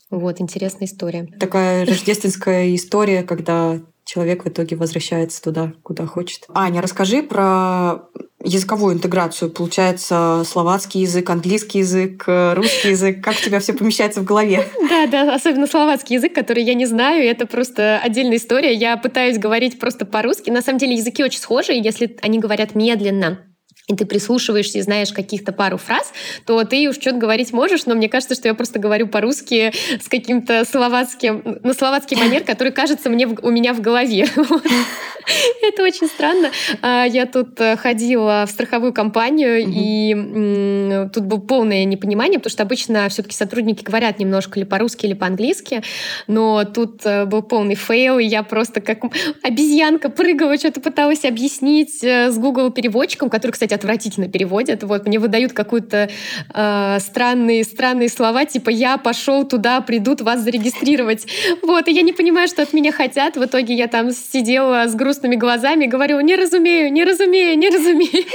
Вот, 0.10 0.42
интересная 0.42 0.88
история. 0.88 1.28
Такая 1.40 1.86
рождественская 1.86 2.76
история, 2.76 3.24
когда 3.24 3.80
человек 4.06 4.46
в 4.46 4.48
итоге 4.48 4.76
возвращается 4.76 5.42
туда, 5.42 5.74
куда 5.84 6.06
хочет. 6.06 6.46
Аня, 6.54 6.82
расскажи 6.82 7.24
про 7.24 8.04
языковую 8.42 8.96
интеграцию? 8.96 9.50
Получается, 9.50 10.44
словацкий 10.46 11.02
язык, 11.02 11.30
английский 11.30 11.80
язык, 11.80 12.24
э, 12.28 12.54
русский 12.54 12.90
язык. 12.90 13.24
Как 13.24 13.34
у 13.36 13.44
тебя 13.44 13.60
все 13.60 13.74
помещается 13.74 14.22
в 14.22 14.24
голове? 14.24 14.64
Да, 14.88 15.08
да, 15.08 15.36
особенно 15.36 15.68
словацкий 15.68 16.16
язык, 16.16 16.34
который 16.34 16.64
я 16.64 16.74
не 16.74 16.86
знаю, 16.86 17.26
это 17.26 17.48
просто 17.48 18.00
отдельная 18.00 18.38
история. 18.38 18.74
Я 18.74 18.96
пытаюсь 18.98 19.38
говорить 19.38 19.80
просто 19.80 20.06
по-русски. 20.06 20.52
На 20.52 20.62
самом 20.62 20.78
деле 20.78 20.96
языки 20.96 21.24
очень 21.24 21.40
схожие, 21.40 21.82
если 21.82 22.16
они 22.22 22.40
говорят 22.40 22.76
медленно 22.76 23.40
и 23.88 23.96
ты 23.96 24.06
прислушиваешься 24.06 24.80
и 24.80 24.82
знаешь 24.82 25.12
каких-то 25.12 25.52
пару 25.52 25.78
фраз, 25.78 26.12
то 26.46 26.64
ты 26.64 26.90
уж 26.90 26.96
что-то 26.96 27.18
говорить 27.18 27.54
можешь, 27.54 27.86
но 27.86 27.94
мне 27.94 28.10
кажется, 28.10 28.36
что 28.36 28.48
я 28.48 28.54
просто 28.54 28.80
говорю 28.80 29.08
по-русски 29.08 29.74
с 30.02 30.08
каким-то 30.08 30.66
словацким, 30.66 31.60
на 31.64 31.74
словацкий 31.74 32.18
манер, 32.18 32.44
который 32.44 32.74
кажется 32.74 33.10
мне 33.10 33.28
у 33.28 33.50
меня 33.52 33.74
в 33.74 33.82
голове. 33.82 34.28
Это 35.62 35.84
очень 35.84 36.08
странно. 36.08 36.52
А, 36.82 37.06
я 37.06 37.26
тут 37.26 37.60
э, 37.60 37.76
ходила 37.78 38.46
в 38.48 38.52
страховую 38.52 38.94
компанию, 38.94 39.64
и 39.68 41.10
тут 41.14 41.24
было 41.26 41.40
полное 41.40 41.84
непонимание, 41.86 42.40
потому 42.40 42.52
что 42.52 42.64
обычно 42.64 43.08
все 43.10 43.24
таки 43.24 43.36
сотрудники 43.36 43.84
говорят 43.84 44.20
немножко 44.20 44.60
или 44.60 44.66
по-русски, 44.66 45.06
или 45.06 45.14
по-английски, 45.14 45.84
но 46.28 46.64
тут 46.64 47.06
э, 47.06 47.26
был 47.26 47.42
полный 47.42 47.76
fail, 47.76 48.20
и 48.20 48.26
я 48.26 48.44
просто 48.44 48.82
как 48.82 49.00
обезьянка 49.44 50.10
прыгала, 50.10 50.58
что-то 50.58 50.82
пыталась 50.82 51.26
объяснить 51.26 52.04
э, 52.04 52.32
с 52.32 52.38
Google 52.38 52.72
переводчиком, 52.72 53.30
который, 53.30 53.52
кстати, 53.52 53.75
отвратительно 53.76 54.28
переводят. 54.28 54.84
Вот 54.84 55.06
мне 55.06 55.20
выдают 55.20 55.54
какую-то 55.54 56.10
э, 56.54 57.00
странные, 57.00 57.64
странные 57.64 58.10
слова, 58.10 58.46
типа 58.46 58.70
«я 58.70 58.98
пошел 58.98 59.46
туда, 59.46 59.82
придут 59.82 60.22
вас 60.22 60.42
зарегистрировать». 60.42 61.28
Вот, 61.62 61.88
и 61.88 61.92
я 61.92 62.02
не 62.02 62.14
понимаю, 62.14 62.48
что 62.48 62.62
от 62.62 62.74
меня 62.74 62.92
хотят. 62.92 63.38
В 63.38 63.46
итоге 63.46 63.74
я 63.74 63.88
там 63.88 64.12
сидела 64.12 64.88
с 64.88 64.96
грустными 64.96 65.36
глазами 65.36 65.86
говорю 65.86 66.20
«не 66.22 66.36
разумею, 66.36 66.92
не 66.92 67.04
разумею, 67.04 67.58
не 67.58 67.70
разумею». 67.70 68.26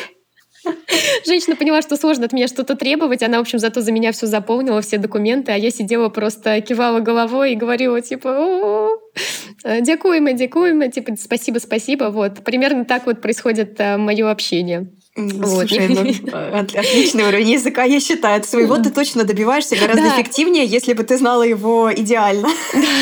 Женщина 1.26 1.56
поняла, 1.56 1.82
что 1.82 1.96
сложно 1.96 2.26
от 2.26 2.32
меня 2.32 2.46
что-то 2.46 2.76
требовать. 2.76 3.22
Она, 3.22 3.38
в 3.38 3.42
общем, 3.42 3.58
зато 3.58 3.80
за 3.80 3.92
меня 3.92 4.12
все 4.12 4.26
заполнила, 4.26 4.80
все 4.82 4.98
документы, 4.98 5.52
а 5.52 5.56
я 5.56 5.70
сидела 5.70 6.08
просто, 6.08 6.60
кивала 6.60 7.00
головой 7.00 7.52
и 7.52 7.56
говорила, 7.56 8.00
типа, 8.00 8.28
«О, 8.28 8.90
дякуем, 9.64 10.34
дякуем, 10.36 10.90
типа, 10.90 11.16
спасибо, 11.16 11.58
спасибо. 11.58 12.04
Вот. 12.04 12.44
Примерно 12.44 12.84
так 12.84 13.06
вот 13.06 13.20
происходит 13.20 13.78
э, 13.78 13.96
мое 13.96 14.30
общение. 14.30 14.90
Слушай, 15.28 15.88
ну, 15.88 16.58
отличный 16.58 17.24
уровень 17.24 17.50
языка, 17.50 17.84
я 17.84 18.00
считаю. 18.00 18.42
Своего 18.44 18.76
ты 18.78 18.90
точно 18.90 19.24
добиваешься 19.24 19.76
гораздо 19.76 20.02
да. 20.02 20.14
эффективнее, 20.14 20.64
если 20.64 20.92
бы 20.92 21.02
ты 21.02 21.18
знала 21.18 21.42
его 21.42 21.92
идеально. 21.94 22.48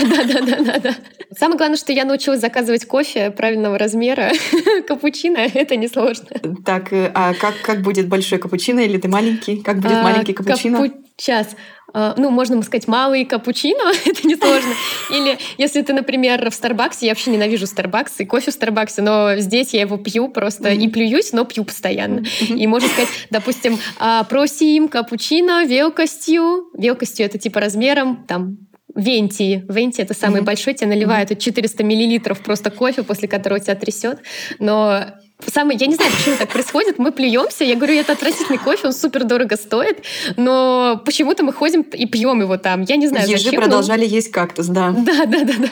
Да, 0.09 0.25
да, 0.25 0.41
да, 0.41 0.57
да, 0.63 0.79
да. 0.79 0.97
Самое 1.37 1.59
главное, 1.59 1.77
что 1.77 1.93
я 1.93 2.05
научилась 2.05 2.41
заказывать 2.41 2.87
кофе 2.87 3.31
правильного 3.31 3.79
размера. 3.79 4.33
Капучино— 4.89 5.39
это 5.55 5.77
несложно. 5.77 6.27
Так, 6.65 6.93
э, 6.93 7.11
а 7.15 7.35
как, 7.35 7.55
как 7.63 7.83
будет 7.83 8.09
большой 8.09 8.39
капучино 8.39 8.81
или 8.81 8.99
ты 8.99 9.09
маленький? 9.09 9.59
Как 9.59 9.79
будет 9.79 9.99
а, 9.99 10.03
маленький 10.03 10.33
капучино? 10.33 10.83
Капу... 10.83 10.95
Сейчас. 11.17 11.49
А, 11.95 12.15
ну, 12.17 12.31
можно 12.31 12.61
сказать, 12.63 12.87
малый 12.87 13.25
капучино, 13.25 13.93
это 14.05 14.27
несложно. 14.27 14.73
Или 15.11 15.39
если 15.57 15.83
ты, 15.83 15.93
например, 15.93 16.51
в 16.51 16.55
Старбаксе, 16.55 17.07
я 17.07 17.13
вообще 17.13 17.31
ненавижу 17.31 17.67
Старбакс 17.67 18.21
и 18.21 18.25
кофе 18.25 18.51
в 18.51 18.55
Старбаксе, 18.55 19.03
но 19.03 19.37
здесь 19.37 19.73
я 19.73 19.83
его 19.83 19.97
пью 19.97 20.29
просто 20.29 20.71
и 20.71 20.89
плююсь, 20.89 21.33
но 21.33 21.45
пью 21.45 21.65
постоянно. 21.65 22.25
И 22.49 22.67
можно 22.67 22.89
сказать, 22.89 23.09
допустим, 23.31 23.79
а, 23.99 24.25
просим 24.25 24.89
капучино 24.89 25.65
велкостью. 25.65 26.69
Велкостью 26.77 27.27
это 27.27 27.39
типа 27.39 27.61
размером 27.61 28.25
там 28.27 28.59
Венти. 28.95 29.65
Венти— 29.69 30.01
это 30.03 30.13
самый 30.13 30.41
mm-hmm. 30.41 30.45
большой, 30.45 30.75
тебе 30.75 30.89
наливают 30.89 31.31
mm-hmm. 31.31 31.41
400 31.41 31.85
миллилитров 31.85 32.41
просто 32.41 32.71
кофе, 32.71 33.03
после 33.03 33.29
которого 33.29 33.61
тебя 33.61 33.77
трясет. 33.77 34.21
Но 34.59 35.05
самое, 35.47 35.79
я 35.81 35.87
не 35.87 35.95
знаю, 35.95 36.11
почему 36.17 36.37
так 36.37 36.49
происходит, 36.49 36.99
мы 36.99 37.13
плюемся, 37.13 37.65
я 37.65 37.77
говорю, 37.77 37.95
это 37.95 38.13
отвратительный 38.13 38.59
кофе, 38.59 38.89
он 38.89 38.93
супер 38.93 39.25
дорого 39.25 39.57
стоит, 39.57 40.03
но 40.37 41.01
почему-то 41.05 41.45
мы 41.45 41.53
ходим 41.53 41.83
и 41.83 42.07
пьем 42.07 42.41
его 42.41 42.57
там, 42.57 42.83
я 42.83 42.97
не 42.97 43.07
знаю, 43.09 43.29
Ежи 43.29 43.45
зачем. 43.45 43.61
продолжали 43.61 44.07
но... 44.07 44.15
есть 44.15 44.31
кактус, 44.31 44.67
да. 44.67 44.91
Да, 44.91 45.27
да, 45.27 45.45
да, 45.45 45.55
да. 45.59 45.69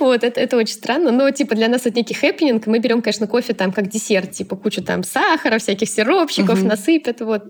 Вот, 0.00 0.24
это, 0.24 0.40
это 0.40 0.56
очень 0.56 0.74
странно. 0.74 1.12
Но, 1.12 1.30
типа, 1.30 1.54
для 1.54 1.68
нас 1.68 1.82
это 1.86 1.96
некий 1.96 2.14
хэппенинг. 2.14 2.66
Мы 2.66 2.78
берем, 2.78 3.02
конечно, 3.02 3.26
кофе 3.26 3.54
там 3.54 3.72
как 3.72 3.88
десерт, 3.88 4.32
типа, 4.32 4.56
кучу 4.56 4.82
там 4.82 5.04
сахара, 5.04 5.58
всяких 5.58 5.88
сиропчиков 5.88 6.58
угу. 6.58 6.68
насыпят, 6.68 7.20
вот. 7.20 7.44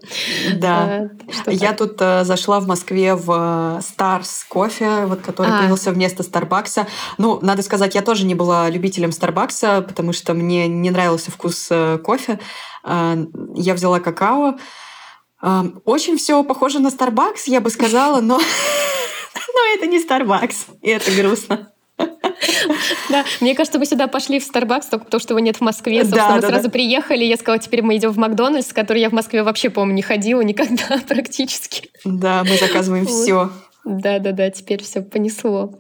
Да. 0.57 1.11
А, 1.47 1.51
Я 1.51 1.69
так. 1.69 1.79
тут 1.79 1.97
э, 2.01 2.25
зашла 2.25 2.61
в 2.61 2.67
Москве 2.67 3.15
в 3.15 3.31
э, 3.31 3.81
Stars 3.81 4.45
кофе, 4.49 5.07
вот, 5.07 5.23
который 5.23 5.53
а. 5.53 5.59
появился 5.59 5.93
вместо 5.93 6.23
Старбакса. 6.23 6.87
Ну, 7.19 7.39
надо 7.41 7.63
сказать, 7.63 7.95
я 7.95 8.03
тоже 8.03 8.27
не 8.27 8.35
была 8.35 8.69
любителем 8.69 9.13
Старбакса, 9.13 9.83
потому 9.83 10.13
что 10.13 10.35
мне 10.35 10.69
не 10.69 10.91
нравился 10.91 11.31
вкус 11.31 11.69
э, 11.71 11.99
кофе. 11.99 12.39
Э, 12.85 13.17
я 13.55 13.75
взяла 13.75 14.01
какао. 14.01 14.57
Э, 15.43 15.63
очень 15.85 16.19
все 16.19 16.43
похоже 16.45 16.81
на 16.81 16.89
Starbucks, 16.89 17.45
я 17.47 17.61
бы 17.61 17.71
сказала, 17.71 18.21
но 18.21 18.39
но 19.35 19.75
это 19.75 19.87
не 19.87 20.05
Starbucks, 20.05 20.57
и 20.83 20.91
это 20.91 21.11
грустно. 21.11 21.74
Да, 23.11 23.25
мне 23.41 23.55
кажется, 23.55 23.79
мы 23.79 23.87
сюда 23.87 24.07
пошли 24.07 24.41
в 24.41 24.49
Starbucks 24.49 24.85
только 24.91 25.05
потому, 25.05 25.21
что 25.21 25.35
его 25.35 25.41
нет 25.41 25.57
в 25.57 25.61
Москве. 25.61 26.01
Собственно, 26.01 26.29
да, 26.29 26.35
мы 26.37 26.41
да, 26.41 26.49
сразу 26.49 26.65
да. 26.65 26.71
приехали, 26.71 27.25
я 27.25 27.37
сказала, 27.37 27.59
теперь 27.59 27.83
мы 27.83 27.97
идем 27.97 28.11
в 28.11 28.17
Макдональдс, 28.17 28.73
который 28.73 29.01
я 29.01 29.11
в 29.11 29.13
Москве 29.13 29.43
вообще, 29.43 29.71
по-моему, 29.71 29.95
не 29.95 30.03
ходила 30.03 30.41
никогда 30.41 30.99
практически. 31.09 31.91
Да, 32.05 32.45
мы 32.45 32.57
заказываем 32.57 33.05
вот. 33.05 33.13
все. 33.13 33.51
Да, 33.85 34.19
да, 34.19 34.33
да, 34.33 34.51
теперь 34.51 34.83
все 34.83 35.03
понесло. 35.03 35.75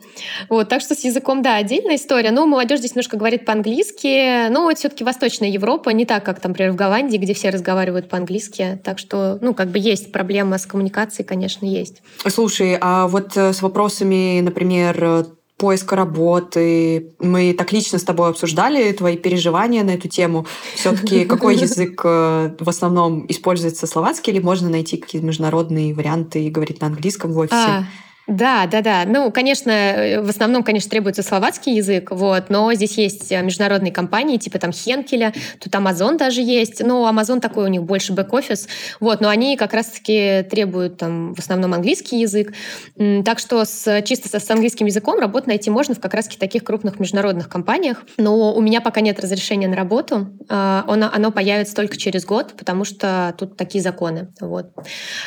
Вот, 0.50 0.68
так 0.68 0.82
что 0.82 0.94
с 0.94 1.04
языком, 1.04 1.40
да, 1.40 1.56
отдельная 1.56 1.96
история. 1.96 2.30
Но 2.32 2.44
молодежь 2.44 2.80
здесь 2.80 2.94
немножко 2.94 3.16
говорит 3.16 3.46
по-английски. 3.46 4.48
Но 4.50 4.64
вот 4.64 4.78
все-таки 4.78 5.04
Восточная 5.04 5.48
Европа, 5.48 5.88
не 5.90 6.04
так, 6.04 6.22
как 6.22 6.38
там, 6.40 6.52
например, 6.52 6.72
в 6.72 6.76
Голландии, 6.76 7.16
где 7.16 7.32
все 7.32 7.48
разговаривают 7.48 8.10
по-английски. 8.10 8.78
Так 8.84 8.98
что, 8.98 9.38
ну, 9.40 9.54
как 9.54 9.68
бы 9.68 9.78
есть 9.78 10.12
проблема 10.12 10.58
с 10.58 10.66
коммуникацией, 10.66 11.26
конечно, 11.26 11.64
есть. 11.64 12.02
Слушай, 12.28 12.76
а 12.78 13.08
вот 13.08 13.36
э, 13.36 13.54
с 13.54 13.62
вопросами, 13.62 14.40
например, 14.40 15.26
поиска 15.64 15.96
работы. 15.96 17.14
Мы 17.20 17.54
так 17.54 17.72
лично 17.72 17.98
с 17.98 18.02
тобой 18.02 18.28
обсуждали 18.28 18.92
твои 18.92 19.16
переживания 19.16 19.82
на 19.82 19.92
эту 19.92 20.08
тему. 20.08 20.46
Все-таки 20.74 21.24
какой 21.34 21.56
язык 21.56 22.02
э, 22.04 22.54
в 22.60 22.68
основном 22.68 23.24
используется 23.30 23.86
словацкий 23.86 24.30
или 24.30 24.40
можно 24.42 24.68
найти 24.68 24.98
какие-то 24.98 25.26
международные 25.26 25.94
варианты 25.94 26.44
и 26.44 26.50
говорить 26.50 26.82
на 26.82 26.88
английском 26.88 27.32
в 27.32 27.38
офисе? 27.38 27.86
Да, 28.26 28.66
да, 28.66 28.80
да. 28.80 29.04
Ну, 29.06 29.30
конечно, 29.30 29.70
э, 29.70 30.22
в 30.22 30.28
основном, 30.30 30.62
конечно, 30.62 30.88
требуется 30.90 31.22
словацкий 31.22 31.74
язык, 31.76 32.10
вот, 32.10 32.48
но 32.48 32.72
здесь 32.72 32.96
есть 32.96 33.30
э, 33.30 33.42
международные 33.42 33.92
компании, 33.92 34.38
типа 34.38 34.58
там 34.58 34.72
Хенкеля, 34.72 35.34
тут 35.60 35.74
Amazon 35.74 36.16
даже 36.16 36.40
есть, 36.40 36.82
но 36.82 37.06
Amazon 37.08 37.40
такой 37.40 37.64
у 37.64 37.68
них 37.68 37.82
больше 37.82 38.14
бэк-офис, 38.14 38.66
вот, 38.98 39.20
но 39.20 39.28
они 39.28 39.58
как 39.58 39.74
раз-таки 39.74 40.42
требуют 40.50 40.96
там 40.96 41.34
в 41.34 41.38
основном 41.38 41.74
английский 41.74 42.18
язык, 42.20 42.54
так 42.96 43.38
что 43.38 43.62
с, 43.66 44.02
чисто 44.02 44.40
с 44.40 44.50
английским 44.50 44.86
языком 44.86 45.18
работу 45.20 45.48
найти 45.48 45.68
можно 45.68 45.94
в 45.94 46.00
как 46.00 46.14
раз-таки 46.14 46.38
таких 46.38 46.64
крупных 46.64 46.98
международных 46.98 47.50
компаниях, 47.50 48.04
но 48.16 48.54
у 48.54 48.60
меня 48.62 48.80
пока 48.80 49.02
нет 49.02 49.20
разрешения 49.20 49.68
на 49.68 49.76
работу, 49.76 50.28
а, 50.48 50.84
оно, 50.88 51.10
оно 51.12 51.30
появится 51.30 51.74
только 51.74 51.98
через 51.98 52.24
год, 52.24 52.54
потому 52.56 52.84
что 52.86 53.34
тут 53.38 53.58
такие 53.58 53.82
законы, 53.82 54.32
вот. 54.40 54.70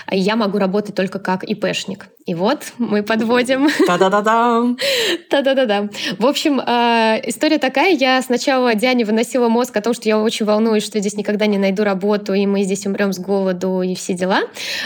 Я 0.09 0.35
могу 0.35 0.57
работать 0.57 0.95
только 0.95 1.19
как 1.19 1.43
ИПшник, 1.43 2.07
и 2.27 2.35
вот 2.35 2.73
мы 2.77 3.03
подводим. 3.03 3.69
Та-да-да-да. 3.87 4.75
Та-да-да-да. 5.29 5.87
В 6.19 6.25
общем, 6.25 6.59
э, 6.59 7.21
история 7.23 7.57
такая. 7.57 7.95
Я 7.95 8.21
сначала 8.21 8.75
Диане 8.75 9.05
выносила 9.05 9.47
мозг 9.47 9.77
о 9.77 9.81
том, 9.81 9.93
что 9.93 10.09
я 10.09 10.19
очень 10.19 10.45
волнуюсь, 10.45 10.85
что 10.85 10.99
здесь 10.99 11.15
никогда 11.15 11.45
не 11.45 11.57
найду 11.57 11.85
работу, 11.85 12.33
и 12.33 12.45
мы 12.45 12.63
здесь 12.63 12.85
умрем 12.85 13.13
с 13.13 13.19
голоду 13.19 13.81
и 13.81 13.95
все 13.95 14.13
дела. 14.13 14.41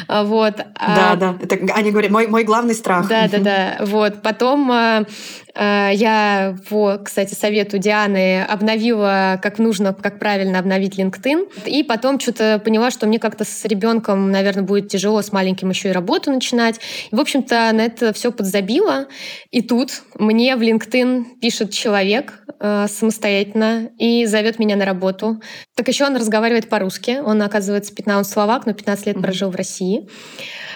А, 0.08 0.24
вот. 0.24 0.60
А 0.76 0.96
да, 0.96 1.16
да. 1.16 1.36
Это, 1.42 1.74
они 1.74 1.90
говорят, 1.90 2.12
мой, 2.12 2.28
мой 2.28 2.44
главный 2.44 2.76
страх. 2.76 3.08
Да, 3.08 3.28
да, 3.28 3.40
да. 3.40 3.78
Вот. 3.80 4.22
Потом 4.22 4.72
э, 4.72 5.06
я 5.56 6.56
по, 6.70 6.98
кстати, 6.98 7.34
совету 7.34 7.78
Дианы 7.78 8.44
обновила, 8.44 9.40
как 9.42 9.60
нужно, 9.60 9.94
как 9.94 10.20
правильно 10.20 10.60
обновить 10.60 10.98
LinkedIn. 10.98 11.66
И 11.66 11.84
потом 11.84 12.20
что-то 12.20 12.62
поняла, 12.64 12.92
что 12.92 13.08
мне 13.08 13.20
как-то 13.20 13.44
с 13.44 13.66
ребенком, 13.66 14.32
наверное, 14.32 14.64
будет 14.64 14.88
тяжело 14.90 15.22
с 15.22 15.32
маленьким 15.32 15.70
еще 15.70 15.90
и 15.90 15.92
работу 15.92 16.32
начинать. 16.32 16.80
И, 17.12 17.16
в 17.16 17.20
общем-то, 17.20 17.72
на 17.74 17.82
это 17.82 18.14
все 18.14 18.32
подзабило. 18.32 19.08
И 19.50 19.62
тут 19.62 20.04
мне 20.18 20.56
в 20.56 20.62
LinkedIn 20.62 21.40
пишет 21.42 21.72
человек 21.72 22.44
э, 22.60 22.88
самостоятельно 22.88 23.90
и 23.98 24.26
зовет 24.26 24.60
меня 24.60 24.76
на 24.76 24.86
работу. 24.86 25.42
Так 25.76 25.88
еще 25.88 26.06
он 26.06 26.16
разговаривает 26.16 26.70
по-русски. 26.70 27.20
Он, 27.24 27.42
оказывается, 27.42 27.94
15 27.94 28.32
словак, 28.32 28.66
но 28.66 28.74
15 28.74 29.08
лет 29.08 29.22
прожил 29.22 29.50
в 29.50 29.56
России. 29.56 30.08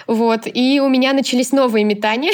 Вот. 0.06 0.42
И 0.44 0.80
у 0.80 0.88
меня 0.88 1.12
начались 1.12 1.52
новые 1.52 1.84
метания. 1.84 2.32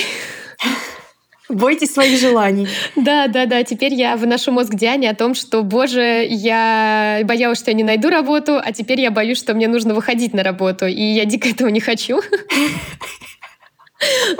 Бойтесь 1.48 1.92
своих 1.92 2.18
желаний. 2.18 2.68
Да, 2.96 3.26
да, 3.26 3.46
да. 3.46 3.62
Теперь 3.64 3.94
я 3.94 4.16
выношу 4.16 4.52
мозг 4.52 4.74
Диане 4.74 5.10
о 5.10 5.14
том, 5.14 5.34
что, 5.34 5.62
боже, 5.62 6.26
я 6.28 7.20
боялась, 7.24 7.58
что 7.58 7.70
я 7.70 7.76
не 7.76 7.84
найду 7.84 8.10
работу, 8.10 8.60
а 8.62 8.72
теперь 8.72 9.00
я 9.00 9.10
боюсь, 9.10 9.38
что 9.38 9.54
мне 9.54 9.68
нужно 9.68 9.94
выходить 9.94 10.34
на 10.34 10.42
работу, 10.42 10.86
и 10.86 11.02
я 11.02 11.24
дико 11.24 11.48
этого 11.48 11.68
не 11.68 11.80
хочу. 11.80 12.20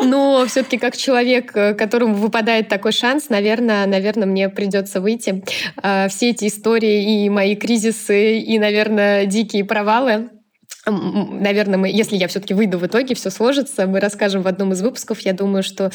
Но 0.03 0.45
все-таки 0.47 0.79
как 0.79 0.97
человек, 0.97 1.57
э, 1.57 1.75
которому 1.75 2.15
выпадает 2.15 2.69
такой 2.69 2.91
шанс, 2.91 3.29
наверное, 3.29 3.87
наверное, 3.87 4.27
мне 4.27 4.49
придется 4.49 5.01
выйти. 5.01 5.45
А, 5.77 6.09
все 6.09 6.31
эти 6.31 6.49
истории 6.49 7.25
и 7.25 7.31
мои 7.31 7.55
кризисы, 7.55 8.39
и, 8.39 8.59
наверное, 8.59 9.27
дикие 9.27 9.65
провалы 9.65 10.31
Наверное, 10.85 11.79
мы, 11.79 11.89
если 11.89 12.17
я 12.17 12.27
все-таки 12.27 12.55
выйду 12.55 12.77
в 12.77 12.87
итоге, 12.87 13.15
все 13.15 13.31
сложится, 13.31 13.87
мы 13.87 14.01
расскажем 14.01 14.43
в 14.43 14.49
одном 14.49 14.73
из 14.73 14.83
выпусков. 14.83 15.21
Я 15.21 15.33
думаю, 15.33 15.63
что 15.63 15.93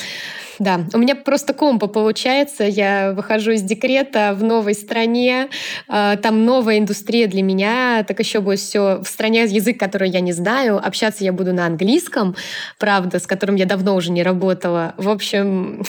да, 0.59 0.79
у 0.93 0.97
меня 0.97 1.15
просто 1.15 1.53
комбо 1.53 1.87
получается. 1.87 2.63
Я 2.63 3.11
выхожу 3.11 3.51
из 3.51 3.63
декрета 3.63 4.33
в 4.33 4.43
новой 4.43 4.73
стране, 4.75 5.49
а, 5.89 6.15
там 6.15 6.45
новая 6.45 6.79
индустрия 6.79 7.27
для 7.27 7.43
меня, 7.43 8.05
так 8.07 8.19
еще 8.19 8.39
будет 8.39 8.59
все 8.59 9.01
в 9.03 9.07
стране 9.07 9.43
язык, 9.43 9.77
который 9.77 10.09
я 10.09 10.21
не 10.21 10.31
знаю. 10.31 10.77
Общаться 10.77 11.25
я 11.25 11.33
буду 11.33 11.53
на 11.53 11.65
английском, 11.65 12.35
правда, 12.79 13.19
с 13.19 13.27
которым 13.27 13.55
я 13.55 13.65
давно 13.65 13.93
уже 13.93 14.11
не 14.11 14.23
работала. 14.23 14.93
В 14.97 15.09
общем, 15.09 15.83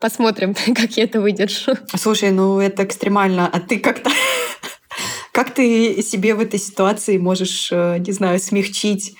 посмотрим, 0.00 0.54
как 0.74 0.96
я 0.96 1.04
это 1.04 1.20
выдержу. 1.20 1.74
Слушай, 1.94 2.30
ну 2.30 2.60
это 2.60 2.84
экстремально. 2.84 3.48
А 3.52 3.60
ты 3.60 3.78
как-то 3.78 4.10
как 5.36 5.52
ты 5.52 6.00
себе 6.00 6.34
в 6.34 6.40
этой 6.40 6.58
ситуации 6.58 7.18
можешь, 7.18 7.68
э, 7.70 7.98
не 7.98 8.10
знаю, 8.10 8.38
смягчить 8.38 9.16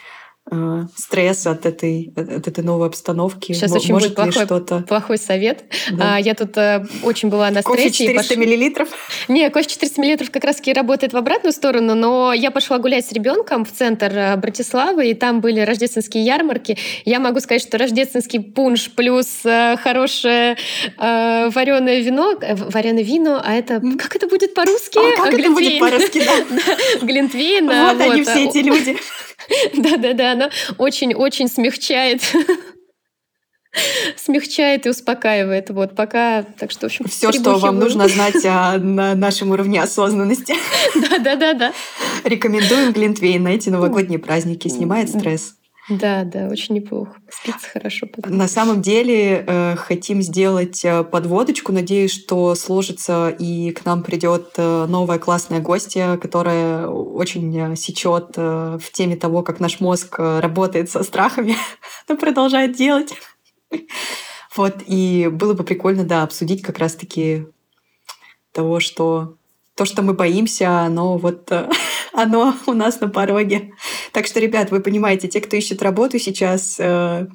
Э, 0.49 0.85
стресс 0.97 1.45
от 1.49 1.67
этой, 1.67 2.13
от 2.15 2.47
этой 2.47 2.63
новой 2.63 2.87
обстановки. 2.87 3.53
Сейчас 3.53 3.73
М- 3.73 3.79
очень 3.79 3.95
может 3.95 4.11
будет 4.11 4.33
плохой, 4.33 4.45
что-то... 4.45 4.85
плохой 4.87 5.19
совет. 5.19 5.65
Да. 5.91 6.15
А, 6.15 6.21
я 6.21 6.35
тут 6.35 6.57
а, 6.57 6.87
очень 7.03 7.31
была 7.31 7.51
на 7.51 7.63
встрече. 7.63 7.89
Кофе 7.89 7.91
400 7.91 8.35
пош... 8.35 8.37
миллилитров? 8.39 8.89
Не, 9.27 9.51
кофе 9.51 9.69
400 9.69 10.01
миллилитров 10.01 10.31
как 10.31 10.45
раз-таки 10.45 10.73
работает 10.73 11.15
в 11.15 11.17
обратную 11.17 11.53
сторону, 11.53 11.97
но 11.97 12.33
я 12.33 12.53
пошла 12.53 12.79
гулять 12.79 13.05
с 13.05 13.11
ребенком 13.11 13.65
в 13.65 13.73
центр 13.73 14.13
э, 14.15 14.37
Братиславы, 14.37 15.11
и 15.11 15.15
там 15.15 15.41
были 15.41 15.59
рождественские 15.59 16.25
ярмарки. 16.25 16.79
Я 17.05 17.19
могу 17.19 17.41
сказать, 17.41 17.63
что 17.63 17.77
рождественский 17.77 18.39
пунш 18.39 18.93
плюс 18.93 19.41
а, 19.45 19.77
хорошее 19.77 20.57
а, 20.97 21.51
вареное 21.51 21.99
вино, 22.03 22.39
вареное 22.71 23.03
вино, 23.03 23.43
а 23.45 23.53
это... 23.53 23.83
Как 23.99 24.15
это 24.15 24.29
будет 24.29 24.55
по-русски? 24.55 24.99
А, 24.99 25.25
как 25.25 25.35
это 25.35 25.51
будет 25.51 25.81
по-русски, 25.81 26.23
да? 26.25 27.05
Глинтвейн. 27.05 27.67
Вот 27.67 28.01
они 28.01 28.23
все 28.23 28.45
эти 28.45 28.59
люди. 28.59 28.97
Да-да-да, 29.75 30.35
она 30.37 30.51
очень-очень 30.79 31.49
смягчает 31.49 32.23
смягчает 34.17 34.87
и 34.87 34.91
успокаивает. 34.91 35.71
Вот 35.71 35.95
пока, 35.95 36.43
так 36.43 36.71
что, 36.71 36.83
в 36.83 36.85
общем, 36.85 37.07
Все, 37.09 37.33
что 37.33 37.57
вам 37.59 37.79
нужно 37.79 38.09
знать 38.09 38.45
о 38.45 38.79
на 38.79 39.15
нашем 39.15 39.51
уровне 39.51 39.83
осознанности. 39.83 40.55
Да, 40.95 41.19
да, 41.19 41.37
да, 41.37 41.53
да. 41.53 41.73
Рекомендуем 42.25 42.93
Глинтвейн 42.93 43.43
на 43.43 43.49
эти 43.49 43.69
новогодние 43.69 44.19
праздники. 44.19 44.69
Снимает 44.69 45.11
стресс. 45.11 45.55
Да, 45.89 46.25
да, 46.25 46.49
очень 46.49 46.75
неплохо. 46.75 47.15
Спится 47.31 47.69
хорошо. 47.69 48.09
Потом. 48.09 48.37
На 48.37 48.49
самом 48.49 48.83
деле 48.83 49.45
э, 49.47 49.77
хотим 49.77 50.21
сделать 50.21 50.85
э, 50.85 51.05
подводочку. 51.05 51.73
Надеюсь, 51.73 52.13
что 52.13 52.57
сложится 52.57 53.29
и 53.29 53.71
к 53.71 53.85
нам 53.85 54.03
придет 54.03 54.55
э, 54.57 54.87
новая 54.87 55.21
классная 55.21 55.61
гостья, 55.61 56.17
которая 56.17 56.89
очень 56.89 57.57
э, 57.57 57.77
сечет 57.77 58.33
э, 58.37 58.79
в 58.83 58.91
теме 58.93 59.15
того, 59.15 59.43
как 59.43 59.61
наш 59.61 59.79
мозг 59.79 60.19
работает 60.19 60.91
со 60.91 61.05
страхами, 61.05 61.57
но 62.09 62.17
продолжает 62.17 62.77
делать. 62.77 63.15
Вот, 64.57 64.77
и 64.87 65.29
было 65.31 65.53
бы 65.53 65.65
прикольно, 65.65 66.05
да, 66.05 66.23
обсудить 66.23 66.63
как 66.63 66.79
раз-таки 66.79 67.47
того, 68.53 68.81
что 68.81 69.37
то, 69.75 69.85
что 69.85 70.01
мы 70.01 70.15
боимся, 70.15 70.81
оно 70.81 71.19
вот 71.19 71.53
оно 72.17 72.55
у 72.67 72.73
нас 72.73 73.01
на 73.01 73.09
пороге. 73.09 73.71
Так 74.13 74.27
что, 74.27 74.41
ребят, 74.41 74.71
вы 74.71 74.81
понимаете, 74.81 75.29
те, 75.29 75.41
кто 75.41 75.57
ищет 75.57 75.83
работу 75.83 76.19
сейчас, 76.19 76.77
э, 76.79 77.27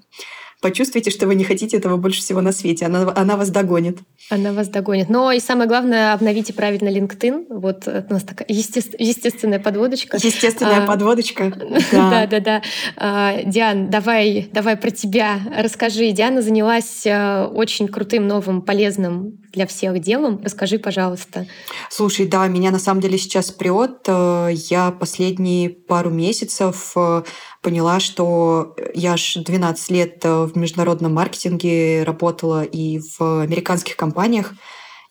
почувствуйте, 0.62 1.12
что 1.12 1.28
вы 1.28 1.36
не 1.36 1.44
хотите 1.44 1.78
этого 1.78 1.98
больше 1.98 2.22
всего 2.22 2.42
на 2.42 2.52
свете. 2.52 2.86
Она, 2.86 3.12
она 3.16 3.38
вас 3.38 3.50
догонит. 3.50 4.00
Она 4.30 4.54
вас 4.54 4.70
догонит. 4.70 5.10
Но 5.10 5.32
и 5.32 5.40
самое 5.40 5.68
главное, 5.68 6.14
обновите 6.14 6.54
правильно 6.54 6.90
LinkedIn. 6.90 7.46
Вот 7.50 7.88
у 7.88 8.14
нас 8.14 8.24
такая 8.24 8.48
есте- 8.48 8.96
естественная 8.98 9.60
подводочка. 9.60 10.18
Естественная 10.18 10.84
а, 10.84 10.88
подводочка. 10.88 11.52
Да, 11.92 12.28
да, 12.28 12.40
да. 12.40 13.42
Диан, 13.44 13.90
давай, 13.90 14.50
давай 14.52 14.78
про 14.78 14.92
тебя 14.92 15.40
расскажи. 15.58 16.12
Диана 16.12 16.42
занялась 16.42 17.06
э, 17.06 17.46
очень 17.46 17.88
крутым, 17.88 18.28
новым, 18.28 18.62
полезным 18.62 19.41
для 19.52 19.68
всех 19.68 20.00
делом. 20.00 20.42
Расскажи, 20.44 20.80
пожалуйста. 20.80 21.48
Слушай, 21.90 22.28
да, 22.28 22.48
меня 22.48 22.72
на 22.72 22.80
самом 22.80 23.02
деле 23.02 23.18
сейчас 23.18 23.52
прет. 23.52 24.04
Э, 24.08 24.50
я 24.52 24.92
последние 24.92 25.70
пару 25.70 26.10
месяцев 26.10 26.94
э, 26.96 27.24
поняла, 27.62 28.00
что 28.00 28.76
я 28.94 29.14
аж 29.14 29.36
12 29.36 29.92
лет 29.92 30.20
э, 30.24 30.44
в 30.46 30.58
международном 30.58 31.14
маркетинге 31.14 32.04
работала 32.04 32.64
и 32.64 33.00
в 33.00 33.42
американских 33.42 33.96
компаниях, 33.96 34.54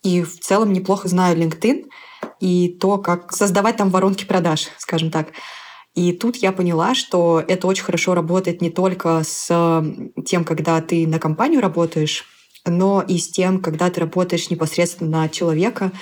и 0.03 0.23
в 0.23 0.41
целом 0.41 0.73
неплохо 0.73 1.09
знаю 1.09 1.37
LinkedIn 1.37 1.85
и 2.41 2.77
то, 2.81 2.99
как 2.99 3.33
создавать 3.33 3.77
там 3.77 3.91
воронки 3.91 4.25
продаж, 4.25 4.69
скажем 4.79 5.11
так. 5.11 5.29
И 5.95 6.13
тут 6.13 6.37
я 6.37 6.53
поняла, 6.53 6.95
что 6.95 7.43
это 7.47 7.67
очень 7.67 7.85
хорошо 7.85 8.15
работает 8.15 8.63
не 8.63 8.71
только 8.71 9.23
с 9.25 9.47
тем, 10.25 10.45
когда 10.45 10.81
ты 10.81 11.07
на 11.07 11.19
компанию 11.19 11.61
работаешь, 11.61 12.25
но 12.67 13.03
и 13.07 13.19
с 13.19 13.29
тем, 13.31 13.61
когда 13.61 13.91
ты 13.91 14.01
работаешь 14.01 14.51
непосредственно 14.51 15.23
на 15.23 15.29
человека. 15.29 15.93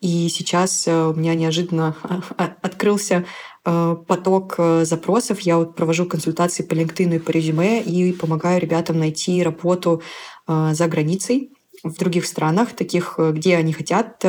И 0.00 0.28
сейчас 0.28 0.86
э, 0.86 1.06
у 1.08 1.14
меня 1.14 1.34
неожиданно 1.34 1.96
открылся 2.62 3.24
э, 3.64 3.96
поток 4.06 4.54
э, 4.58 4.84
запросов. 4.84 5.40
Я 5.40 5.58
вот 5.58 5.74
провожу 5.74 6.06
консультации 6.06 6.62
по 6.62 6.74
LinkedIn 6.74 7.16
и 7.16 7.18
по 7.18 7.30
резюме 7.30 7.82
и 7.82 8.12
помогаю 8.12 8.60
ребятам 8.60 8.98
найти 8.98 9.42
работу 9.42 10.02
за 10.46 10.88
границей 10.88 11.52
в 11.84 11.98
других 11.98 12.24
странах, 12.24 12.74
таких, 12.74 13.18
где 13.18 13.56
они 13.56 13.74
хотят 13.74 14.24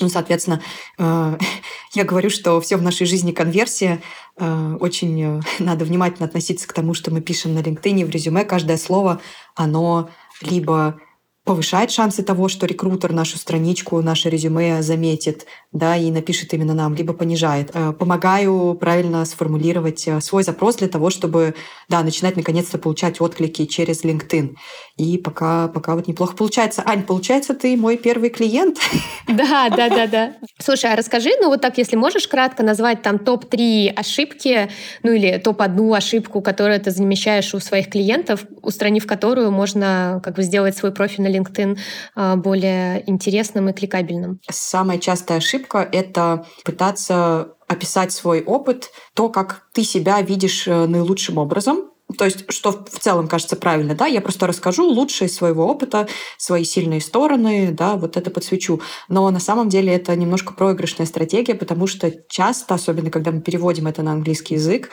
ну, 0.00 0.08
соответственно, 0.08 0.62
я 0.98 2.04
говорю, 2.04 2.30
что 2.30 2.60
все 2.60 2.76
в 2.76 2.82
нашей 2.82 3.06
жизни 3.06 3.32
конверсия. 3.32 4.02
Очень 4.36 5.42
надо 5.58 5.84
внимательно 5.84 6.26
относиться 6.26 6.66
к 6.66 6.72
тому, 6.72 6.94
что 6.94 7.10
мы 7.10 7.20
пишем 7.20 7.54
на 7.54 7.60
LinkedIn, 7.60 8.04
в 8.04 8.10
резюме. 8.10 8.44
Каждое 8.44 8.76
слово, 8.76 9.20
оно 9.54 10.10
либо 10.40 11.00
повышает 11.44 11.90
шансы 11.90 12.22
того, 12.22 12.48
что 12.48 12.66
рекрутер 12.66 13.12
нашу 13.12 13.36
страничку, 13.36 14.00
наше 14.00 14.30
резюме 14.30 14.80
заметит, 14.82 15.46
да, 15.72 15.96
и 15.96 16.10
напишет 16.10 16.54
именно 16.54 16.72
нам, 16.72 16.94
либо 16.94 17.14
понижает. 17.14 17.70
Э, 17.74 17.92
помогаю 17.92 18.76
правильно 18.80 19.24
сформулировать 19.24 20.06
э, 20.06 20.20
свой 20.20 20.44
запрос 20.44 20.76
для 20.76 20.88
того, 20.88 21.10
чтобы, 21.10 21.54
да, 21.88 22.02
начинать 22.02 22.36
наконец-то 22.36 22.78
получать 22.78 23.20
отклики 23.20 23.66
через 23.66 24.04
LinkedIn. 24.04 24.54
И 24.98 25.18
пока, 25.18 25.66
пока 25.68 25.96
вот 25.96 26.06
неплохо 26.06 26.36
получается. 26.36 26.82
Ань, 26.86 27.02
получается, 27.02 27.54
ты 27.54 27.76
мой 27.76 27.96
первый 27.96 28.30
клиент? 28.30 28.78
Да, 29.28 29.70
да, 29.70 29.88
да, 29.88 30.06
да. 30.06 30.32
Слушай, 30.58 30.92
а 30.92 30.96
расскажи, 30.96 31.30
ну 31.40 31.48
вот 31.48 31.60
так, 31.60 31.78
если 31.78 31.96
можешь 31.96 32.28
кратко 32.28 32.62
назвать 32.62 33.02
там 33.02 33.18
топ-3 33.18 33.88
ошибки, 33.94 34.68
ну 35.02 35.12
или 35.12 35.38
топ-1 35.38 35.96
ошибку, 35.96 36.42
которую 36.42 36.78
ты 36.80 36.90
замечаешь 36.90 37.54
у 37.54 37.60
своих 37.60 37.88
клиентов, 37.88 38.44
устранив 38.60 39.06
которую 39.06 39.50
можно 39.52 40.20
как 40.22 40.34
бы 40.34 40.42
сделать 40.42 40.76
свой 40.76 40.92
профиль 40.92 41.22
на 41.22 41.31
LinkedIn 41.32 41.78
а, 42.14 42.36
более 42.36 43.08
интересным 43.08 43.68
и 43.68 43.72
кликабельным? 43.72 44.40
Самая 44.50 44.98
частая 44.98 45.38
ошибка— 45.38 45.88
это 45.92 46.46
пытаться 46.64 47.54
описать 47.68 48.12
свой 48.12 48.42
опыт, 48.42 48.90
то, 49.14 49.28
как 49.28 49.68
ты 49.72 49.82
себя 49.82 50.20
видишь 50.20 50.68
э, 50.68 50.86
наилучшим 50.86 51.38
образом, 51.38 51.92
то 52.18 52.24
есть, 52.24 52.50
что 52.52 52.72
в 52.72 52.98
целом 52.98 53.28
кажется 53.28 53.56
правильно, 53.56 53.94
да, 53.94 54.06
я 54.06 54.20
просто 54.20 54.46
расскажу 54.46 54.84
лучшие 54.84 55.28
своего 55.28 55.66
опыта, 55.66 56.08
свои 56.36 56.64
сильные 56.64 57.00
стороны, 57.00 57.70
да, 57.72 57.96
вот 57.96 58.16
это 58.16 58.30
подсвечу. 58.30 58.80
Но 59.08 59.30
на 59.30 59.40
самом 59.40 59.68
деле 59.68 59.94
это 59.94 60.14
немножко 60.14 60.52
проигрышная 60.52 61.06
стратегия, 61.06 61.54
потому 61.54 61.86
что 61.86 62.12
часто, 62.28 62.74
особенно 62.74 63.10
когда 63.10 63.30
мы 63.30 63.40
переводим 63.40 63.86
это 63.86 64.02
на 64.02 64.12
английский 64.12 64.54
язык, 64.54 64.90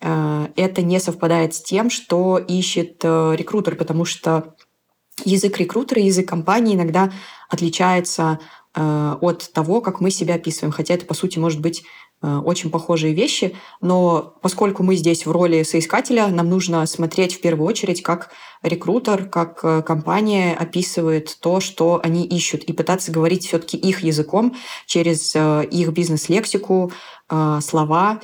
э, 0.00 0.48
это 0.56 0.82
не 0.82 0.98
совпадает 0.98 1.54
с 1.54 1.62
тем, 1.62 1.90
что 1.90 2.38
ищет 2.38 3.00
э, 3.02 3.34
рекрутер, 3.36 3.76
потому 3.76 4.04
что 4.04 4.54
язык 5.24 5.58
рекрутера, 5.58 6.00
язык 6.00 6.28
компании 6.28 6.74
иногда 6.74 7.12
отличается 7.48 8.38
э, 8.74 9.16
от 9.20 9.50
того, 9.52 9.80
как 9.80 10.00
мы 10.00 10.10
себя 10.10 10.34
описываем. 10.34 10.72
Хотя 10.72 10.94
это, 10.94 11.06
по 11.06 11.14
сути, 11.14 11.38
может 11.38 11.60
быть 11.60 11.84
э, 12.22 12.36
очень 12.36 12.70
похожие 12.70 13.14
вещи, 13.14 13.56
но 13.80 14.34
поскольку 14.42 14.82
мы 14.82 14.96
здесь 14.96 15.26
в 15.26 15.30
роли 15.30 15.62
соискателя, 15.62 16.28
нам 16.28 16.48
нужно 16.48 16.84
смотреть 16.86 17.34
в 17.34 17.40
первую 17.40 17.66
очередь, 17.66 18.02
как 18.02 18.30
рекрутер, 18.62 19.26
как 19.26 19.60
э, 19.62 19.82
компания 19.82 20.54
описывает 20.54 21.36
то, 21.40 21.60
что 21.60 22.00
они 22.02 22.24
ищут, 22.24 22.64
и 22.64 22.72
пытаться 22.72 23.12
говорить 23.12 23.46
все-таки 23.46 23.76
их 23.76 24.00
языком 24.00 24.56
через 24.86 25.34
их 25.34 25.92
бизнес-лексику, 25.92 26.92
слова, 27.60 28.20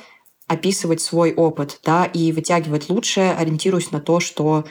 описывать 0.47 1.01
свой 1.01 1.33
опыт, 1.33 1.79
да, 1.83 2.05
и 2.05 2.31
вытягивать 2.31 2.89
лучшее, 2.89 3.33
ориентируясь 3.33 3.91
на 3.91 3.99
то, 3.99 4.19
что 4.19 4.65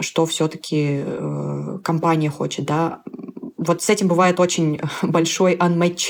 что 0.00 0.26
все-таки 0.26 1.02
э, 1.04 1.78
компания 1.82 2.30
хочет, 2.30 2.66
да. 2.66 3.02
Вот 3.56 3.82
с 3.82 3.88
этим 3.88 4.08
бывает 4.08 4.38
очень 4.40 4.80
большой 5.02 5.56
unmatch. 5.56 6.08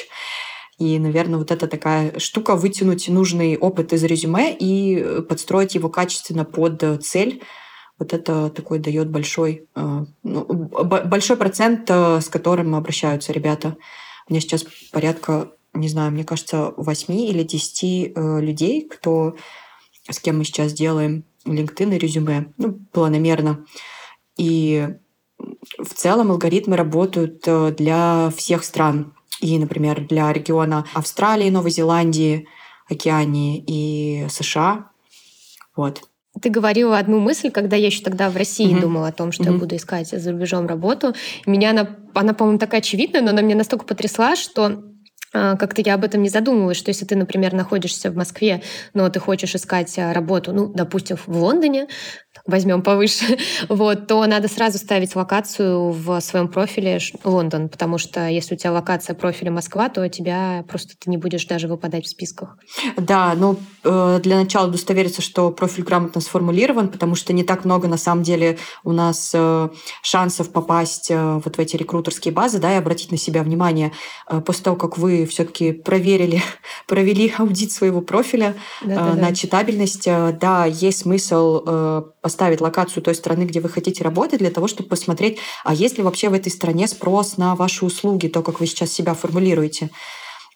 И, 0.79 0.99
наверное, 0.99 1.39
вот 1.39 1.51
это 1.51 1.67
такая 1.67 2.19
штука 2.19 2.57
вытянуть 2.57 3.09
нужный 3.09 3.57
опыт 3.57 3.93
из 3.93 4.03
резюме 4.03 4.57
и 4.59 5.23
подстроить 5.29 5.75
его 5.75 5.91
качественно 5.91 6.45
под 6.45 7.05
цель, 7.05 7.43
Вот 7.99 8.15
это 8.15 8.49
такой 8.49 8.79
дает 8.79 9.11
большой, 9.11 9.69
э, 9.77 10.05
ну, 10.23 10.45
большой 10.45 11.37
процент, 11.37 11.89
э, 11.91 12.21
с 12.21 12.29
которым 12.29 12.75
обращаются 12.75 13.33
ребята. 13.33 13.77
У 14.27 14.33
меня 14.33 14.41
сейчас 14.41 14.65
порядка, 14.91 15.53
не 15.75 15.89
знаю, 15.89 16.11
мне 16.13 16.25
кажется, 16.25 16.73
8 16.77 17.15
или 17.15 17.43
10 17.43 18.13
людей, 18.41 18.89
кто, 18.89 19.37
с 20.09 20.19
кем 20.19 20.39
мы 20.39 20.45
сейчас 20.45 20.73
делаем 20.73 21.25
LinkedIn 21.47 21.95
и 21.95 21.99
резюме, 21.99 22.53
ну, 22.59 22.79
планомерно. 22.93 23.65
И 24.37 24.89
в 25.39 25.95
целом 25.95 26.31
алгоритмы 26.31 26.77
работают 26.77 27.47
для 27.77 28.31
всех 28.37 28.65
стран. 28.65 29.15
И, 29.41 29.59
например, 29.59 30.07
для 30.07 30.33
региона 30.33 30.87
Австралии, 30.93 31.49
Новой 31.49 31.71
Зеландии, 31.71 32.47
Океании 32.89 33.65
и 33.67 34.29
США. 34.29 34.91
Вот. 35.77 36.03
Ты 36.41 36.51
говорила 36.51 36.99
одну 36.99 37.21
мысль, 37.21 37.51
когда 37.51 37.77
я 37.77 37.87
еще 37.87 38.03
тогда 38.03 38.31
в 38.31 38.37
России 38.37 38.73
mm-hmm. 38.73 38.81
думала 38.81 39.09
о 39.09 39.13
том, 39.13 39.33
что 39.33 39.45
mm-hmm. 39.45 39.53
я 39.53 39.59
буду 39.59 39.77
искать 39.77 40.09
за 40.09 40.33
рубежом 40.33 40.67
работу. 40.67 41.15
Меня 41.47 41.71
она, 41.71 41.97
она, 42.15 42.35
по-моему, 42.35 42.59
такая 42.59 42.81
очевидная, 42.81 43.23
но 43.23 43.31
она 43.31 43.43
меня 43.43 43.57
настолько 43.57 43.85
потрясла, 43.85 44.37
что 44.37 44.83
как-то 45.33 45.83
я 45.83 45.95
об 45.95 46.05
этом 46.05 46.23
не 46.23 46.29
задумывалась, 46.29 46.77
что 46.77 46.91
если 46.91 47.05
ты, 47.05 47.17
например, 47.17 47.53
находишься 47.53 48.11
в 48.11 48.17
Москве, 48.17 48.63
но 48.95 49.09
ты 49.09 49.21
хочешь 49.21 49.55
искать 49.55 49.97
а, 49.99 50.13
работу, 50.13 50.53
ну, 50.53 50.67
допустим, 50.67 51.17
в 51.17 51.29
Лондоне, 51.29 51.87
возьмем 52.47 52.83
повыше, 52.83 53.39
вот, 53.69 54.07
то 54.07 54.25
надо 54.27 54.49
сразу 54.49 54.79
ставить 54.79 55.15
локацию 55.15 55.91
в 55.91 56.21
своем 56.21 56.49
профиле 56.49 56.99
Лондон, 57.25 57.69
потому 57.69 57.99
что 57.99 58.27
если 58.29 58.55
у 58.55 58.59
тебя 58.59 58.73
локация 58.73 59.15
профиля 59.15 59.51
Москва, 59.51 59.89
то 59.89 60.09
тебя 60.09 60.65
просто 60.69 60.95
ты 60.99 61.11
не 61.11 61.17
будешь 61.17 61.47
даже 61.47 61.69
выпадать 61.69 62.07
в 62.07 62.09
списках. 62.09 62.57
Да, 62.97 63.35
ну, 63.37 63.57
э, 63.85 64.21
для 64.23 64.37
начала 64.37 64.69
удостовериться, 64.69 65.23
что 65.23 65.51
профиль 65.51 65.85
грамотно 65.85 66.21
сформулирован, 66.21 66.89
потому 66.89 67.15
что 67.15 67.33
не 67.33 67.45
так 67.45 67.65
много, 67.65 67.89
на 67.89 67.97
самом 67.97 68.23
деле, 68.23 68.59
у 68.85 68.93
нас 68.93 69.33
э, 69.35 69.69
шансов 70.03 70.51
попасть 70.51 71.11
э, 71.11 71.41
вот 71.45 71.57
в 71.57 71.59
эти 71.59 71.77
рекрутерские 71.77 72.33
базы, 72.35 72.59
да, 72.59 72.75
и 72.75 72.79
обратить 72.79 73.13
на 73.13 73.17
себя 73.17 73.43
внимание 73.43 73.93
после 74.45 74.65
того, 74.65 74.77
как 74.77 74.99
вы 74.99 75.20
все-таки 75.27 75.73
проверили, 75.73 76.43
провели 76.87 77.33
аудит 77.39 77.73
своего 77.73 78.01
профиля 78.01 78.57
да, 78.83 79.15
на 79.15 79.35
читабельность. 79.35 80.05
Да, 80.05 80.67
есть 80.67 81.01
смысл 81.01 82.05
поставить 82.21 82.61
локацию 82.61 83.03
той 83.03 83.15
страны, 83.15 83.45
где 83.45 83.61
вы 83.61 83.69
хотите 83.69 84.05
работать, 84.05 84.39
для 84.39 84.51
того, 84.51 84.69
чтобы 84.69 84.89
посмотреть, 84.89 85.39
а 85.65 85.75
есть 85.75 85.99
ли 85.99 86.05
вообще 86.05 86.29
в 86.29 86.35
этой 86.35 86.51
стране 86.51 86.87
спрос 86.89 87.37
на 87.37 87.55
ваши 87.55 87.85
услуги, 87.85 88.29
то, 88.29 88.43
как 88.43 88.61
вы 88.61 88.67
сейчас 88.67 88.93
себя 88.93 89.15
формулируете. 89.15 89.91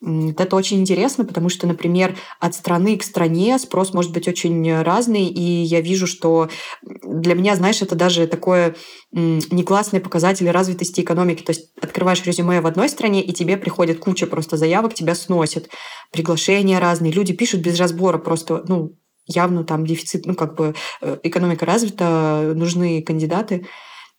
Это 0.06 0.56
очень 0.56 0.80
интересно, 0.80 1.24
потому 1.24 1.48
что, 1.48 1.66
например, 1.66 2.16
от 2.38 2.54
страны 2.54 2.98
к 2.98 3.02
стране 3.02 3.58
спрос 3.58 3.94
может 3.94 4.12
быть 4.12 4.28
очень 4.28 4.82
разный, 4.82 5.26
и 5.26 5.40
я 5.40 5.80
вижу, 5.80 6.06
что 6.06 6.50
для 6.82 7.34
меня, 7.34 7.56
знаешь, 7.56 7.80
это 7.80 7.94
даже 7.94 8.26
такое 8.26 8.74
неклассный 9.12 10.00
показатель 10.00 10.50
развитости 10.50 11.00
экономики. 11.00 11.42
То 11.42 11.52
есть 11.52 11.70
открываешь 11.80 12.22
резюме 12.24 12.60
в 12.60 12.66
одной 12.66 12.90
стране, 12.90 13.22
и 13.22 13.32
тебе 13.32 13.56
приходит 13.56 13.98
куча 13.98 14.26
просто 14.26 14.58
заявок, 14.58 14.92
тебя 14.92 15.14
сносят, 15.14 15.70
приглашения 16.12 16.80
разные, 16.80 17.12
люди 17.12 17.32
пишут 17.32 17.62
без 17.62 17.80
разбора 17.80 18.18
просто, 18.18 18.62
ну, 18.68 18.98
явно 19.26 19.64
там 19.64 19.86
дефицит, 19.86 20.26
ну, 20.26 20.34
как 20.34 20.54
бы 20.54 20.74
э, 21.00 21.18
экономика 21.22 21.64
развита, 21.64 22.52
нужны 22.54 23.00
кандидаты, 23.00 23.66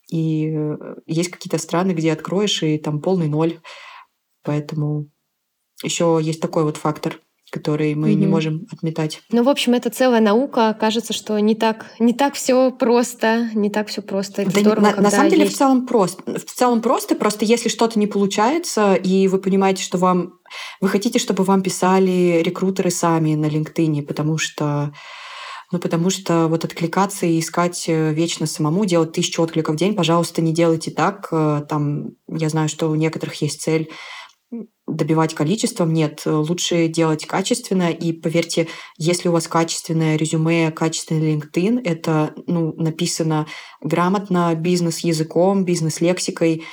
и 0.09 0.49
э, 0.49 0.77
есть 1.05 1.29
какие-то 1.29 1.59
страны, 1.59 1.91
где 1.91 2.11
откроешь, 2.11 2.63
и 2.63 2.79
там 2.79 3.01
полный 3.01 3.27
ноль. 3.27 3.59
Поэтому 4.43 5.09
еще 5.83 6.19
есть 6.21 6.41
такой 6.41 6.63
вот 6.63 6.77
фактор 6.77 7.19
который 7.51 7.95
мы 7.95 8.09
mm-hmm. 8.09 8.15
не 8.15 8.27
можем 8.27 8.67
отметать. 8.71 9.21
Ну, 9.31 9.43
в 9.43 9.49
общем, 9.49 9.73
это 9.75 9.89
целая 9.89 10.19
наука. 10.19 10.75
Кажется, 10.77 11.13
что 11.13 11.39
не 11.39 11.55
так, 11.55 11.85
не 11.99 12.13
так 12.13 12.33
все 12.33 12.69
просто, 12.71 13.49
не 13.53 13.69
так 13.69 13.87
все 13.87 14.01
просто. 14.01 14.41
Это 14.41 14.55
да 14.55 14.59
здорово, 14.59 14.81
на, 14.81 15.01
на 15.01 15.11
самом 15.11 15.29
деле 15.29 15.43
есть... 15.43 15.55
в 15.55 15.57
целом 15.57 15.85
просто. 15.85 16.23
В 16.37 16.51
целом 16.51 16.81
просто, 16.81 17.15
просто 17.15 17.45
если 17.45 17.69
что-то 17.69 17.97
не 17.97 18.07
получается, 18.07 18.95
и 18.95 19.29
вы 19.29 19.37
понимаете, 19.37 19.83
что 19.83 19.97
вам... 19.97 20.33
Вы 20.81 20.89
хотите, 20.89 21.17
чтобы 21.17 21.45
вам 21.45 21.61
писали 21.61 22.41
рекрутеры 22.43 22.89
сами 22.89 23.35
на 23.35 23.45
LinkedIn, 23.45 24.01
потому 24.01 24.37
что 24.37 24.91
ну, 25.71 25.79
потому 25.79 26.09
что 26.09 26.47
вот 26.47 26.63
откликаться 26.63 27.25
и 27.25 27.39
искать 27.39 27.85
э, 27.87 28.13
вечно 28.13 28.45
самому, 28.45 28.85
делать 28.85 29.13
тысячу 29.13 29.41
откликов 29.41 29.75
в 29.75 29.77
день, 29.77 29.95
пожалуйста, 29.95 30.41
не 30.41 30.53
делайте 30.53 30.91
так. 30.91 31.27
Э, 31.31 31.63
там, 31.67 32.11
я 32.27 32.49
знаю, 32.49 32.69
что 32.69 32.89
у 32.89 32.95
некоторых 32.95 33.41
есть 33.41 33.61
цель 33.61 33.89
добивать 34.95 35.33
количеством. 35.33 35.93
Нет, 35.93 36.23
лучше 36.25 36.87
делать 36.87 37.25
качественно. 37.25 37.91
И 37.91 38.13
поверьте, 38.13 38.67
если 38.97 39.29
у 39.29 39.31
вас 39.31 39.47
качественное 39.47 40.15
резюме, 40.15 40.71
качественный 40.71 41.35
LinkedIn, 41.35 41.81
это 41.83 42.33
ну, 42.47 42.73
написано 42.77 43.47
грамотно, 43.81 44.53
бизнес-языком, 44.55 45.65
бизнес-лексикой, 45.65 46.63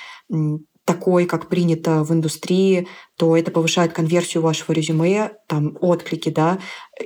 такой, 0.84 1.26
как 1.26 1.48
принято 1.48 2.02
в 2.02 2.12
индустрии, 2.12 2.88
то 3.16 3.36
это 3.36 3.52
повышает 3.52 3.92
конверсию 3.92 4.42
вашего 4.42 4.72
резюме, 4.72 5.32
там 5.46 5.76
отклики, 5.80 6.28
да. 6.28 6.58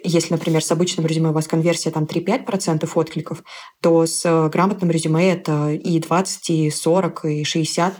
Если, 0.02 0.32
например, 0.32 0.64
с 0.64 0.72
обычным 0.72 1.06
резюме 1.06 1.28
у 1.28 1.32
вас 1.32 1.46
конверсия 1.46 1.90
там 1.90 2.04
3-5% 2.04 2.88
откликов, 2.94 3.42
то 3.82 4.06
с 4.06 4.48
грамотным 4.48 4.90
резюме 4.90 5.30
это 5.30 5.72
и 5.72 5.98
20, 5.98 6.50
и 6.50 6.70
40, 6.70 7.24
и 7.26 7.44
60 7.44 7.94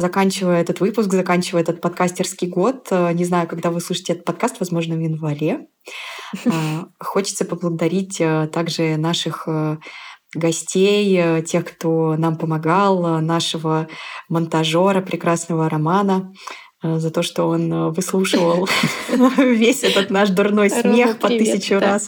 заканчивая 0.00 0.60
этот 0.60 0.80
выпуск, 0.80 1.12
заканчивая 1.12 1.62
этот 1.62 1.80
подкастерский 1.80 2.48
год, 2.48 2.88
э, 2.90 3.12
не 3.12 3.24
знаю, 3.24 3.46
когда 3.46 3.70
вы 3.70 3.80
слушаете 3.80 4.14
этот 4.14 4.24
подкаст, 4.24 4.56
возможно, 4.58 4.96
в 4.96 5.00
январе, 5.00 5.66
э, 6.44 6.50
хочется 6.98 7.44
поблагодарить 7.44 8.20
э, 8.20 8.48
также 8.52 8.96
наших 8.96 9.46
гостей, 10.32 11.42
тех, 11.42 11.64
кто 11.64 12.14
нам 12.16 12.36
помогал, 12.36 13.20
нашего 13.20 13.88
монтажера, 14.28 15.00
прекрасного 15.00 15.68
Романа, 15.68 16.32
за 16.84 17.10
то, 17.10 17.24
что 17.24 17.48
он 17.48 17.92
выслушивал 17.92 18.68
весь 19.36 19.82
этот 19.82 20.10
наш 20.10 20.28
дурной 20.28 20.70
смех 20.70 21.18
по 21.18 21.26
тысячу 21.26 21.80
раз. 21.80 22.06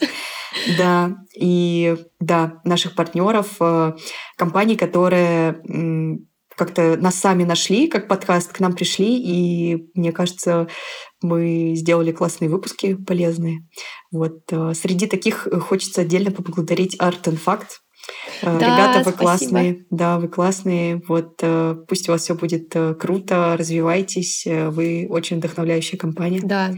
Да, 0.79 1.17
и 1.35 1.97
да, 2.21 2.61
наших 2.63 2.95
партнеров, 2.95 3.59
компаний, 4.37 4.77
которые 4.77 5.61
как-то 6.65 6.97
нас 6.97 7.17
сами 7.17 7.43
нашли, 7.43 7.89
как 7.89 8.07
подкаст 8.07 8.53
к 8.53 8.61
нам 8.61 8.73
пришли, 8.73 9.19
и 9.19 9.89
мне 9.95 10.13
кажется, 10.13 10.69
мы 11.21 11.73
сделали 11.75 12.13
классные 12.13 12.49
выпуски, 12.49 12.95
полезные. 12.95 13.67
Вот 14.13 14.43
э, 14.53 14.73
среди 14.75 15.07
таких 15.07 15.49
хочется 15.69 16.03
отдельно 16.03 16.31
поблагодарить 16.31 16.97
Art 17.01 17.25
and 17.25 17.41
Fact. 17.45 17.67
Э, 18.43 18.59
да, 18.61 18.67
Ребята, 18.67 18.99
вы 18.99 19.11
спасибо. 19.11 19.19
классные, 19.19 19.87
да, 19.91 20.19
вы 20.21 20.29
классные. 20.29 21.03
Вот 21.09 21.41
э, 21.43 21.75
пусть 21.89 22.09
у 22.09 22.13
вас 22.13 22.23
все 22.23 22.37
будет 22.37 22.73
круто, 23.01 23.57
развивайтесь. 23.59 24.47
Вы 24.47 25.09
очень 25.11 25.39
вдохновляющая 25.39 25.99
компания. 25.99 26.43
Да, 26.45 26.75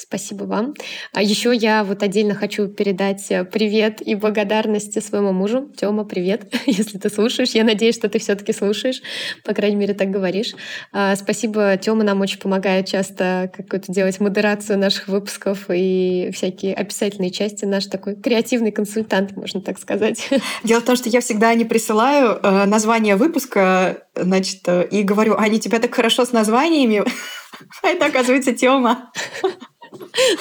Спасибо 0.00 0.44
вам. 0.44 0.74
А 1.12 1.22
еще 1.22 1.54
я 1.54 1.84
вот 1.84 2.02
отдельно 2.02 2.34
хочу 2.34 2.68
передать 2.68 3.30
э, 3.30 3.44
привет 3.44 4.00
и 4.00 4.14
благодарность 4.14 5.02
своему 5.02 5.32
мужу. 5.32 5.70
Тёма, 5.76 6.04
привет, 6.04 6.52
если 6.66 6.98
ты 6.98 7.10
слушаешь. 7.10 7.50
Я 7.50 7.64
надеюсь, 7.64 7.96
что 7.96 8.08
ты 8.08 8.18
все-таки 8.18 8.52
слушаешь. 8.52 9.02
По 9.44 9.54
крайней 9.54 9.76
мере, 9.76 9.94
так 9.94 10.10
говоришь. 10.10 10.54
А, 10.92 11.16
спасибо. 11.16 11.76
Тёма 11.76 12.04
нам 12.04 12.20
очень 12.20 12.38
помогает 12.38 12.86
часто 12.86 13.50
какую-то 13.54 13.92
делать 13.92 14.20
модерацию 14.20 14.78
наших 14.78 15.08
выпусков 15.08 15.66
и 15.68 16.30
всякие 16.32 16.74
описательные 16.74 17.30
части. 17.30 17.64
Наш 17.64 17.86
такой 17.86 18.16
креативный 18.16 18.72
консультант, 18.72 19.36
можно 19.36 19.60
так 19.60 19.78
сказать. 19.78 20.28
Дело 20.64 20.80
в 20.80 20.84
том, 20.84 20.96
что 20.96 21.08
я 21.08 21.20
всегда 21.20 21.54
не 21.54 21.64
присылаю 21.64 22.38
э, 22.42 22.64
название 22.66 23.16
выпуска, 23.16 24.02
значит, 24.14 24.60
э, 24.66 24.86
и 24.90 25.02
говорю, 25.02 25.36
они 25.36 25.60
тебя 25.60 25.78
так 25.78 25.94
хорошо 25.94 26.24
с 26.24 26.32
названиями, 26.32 27.04
а 27.82 27.88
это, 27.88 28.06
оказывается, 28.06 28.52
Тёма. 28.52 29.12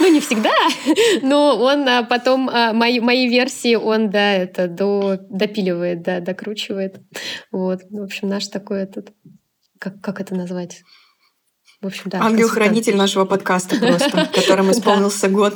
Ну, 0.02 0.12
не 0.12 0.20
всегда, 0.20 0.52
но 1.22 1.58
он 1.58 1.88
а, 1.88 2.04
потом 2.04 2.50
а, 2.50 2.74
мои, 2.74 3.00
мои 3.00 3.30
версии 3.30 3.76
он, 3.76 4.10
да, 4.10 4.34
это 4.34 4.68
до, 4.68 5.20
допиливает, 5.30 6.02
да, 6.02 6.20
докручивает. 6.20 7.00
Вот, 7.50 7.80
в 7.90 8.04
общем, 8.04 8.28
наш 8.28 8.48
такой 8.50 8.82
этот, 8.82 9.14
как, 9.80 10.02
как 10.02 10.20
это 10.20 10.36
назвать? 10.36 10.84
В 11.80 11.86
общем, 11.86 12.04
да. 12.06 12.22
Ангел-хранитель 12.22 12.96
нашего 12.96 13.26
подкаста 13.26 13.76
просто, 13.76 14.28
которому 14.34 14.72
исполнился 14.72 15.30
год. 15.30 15.54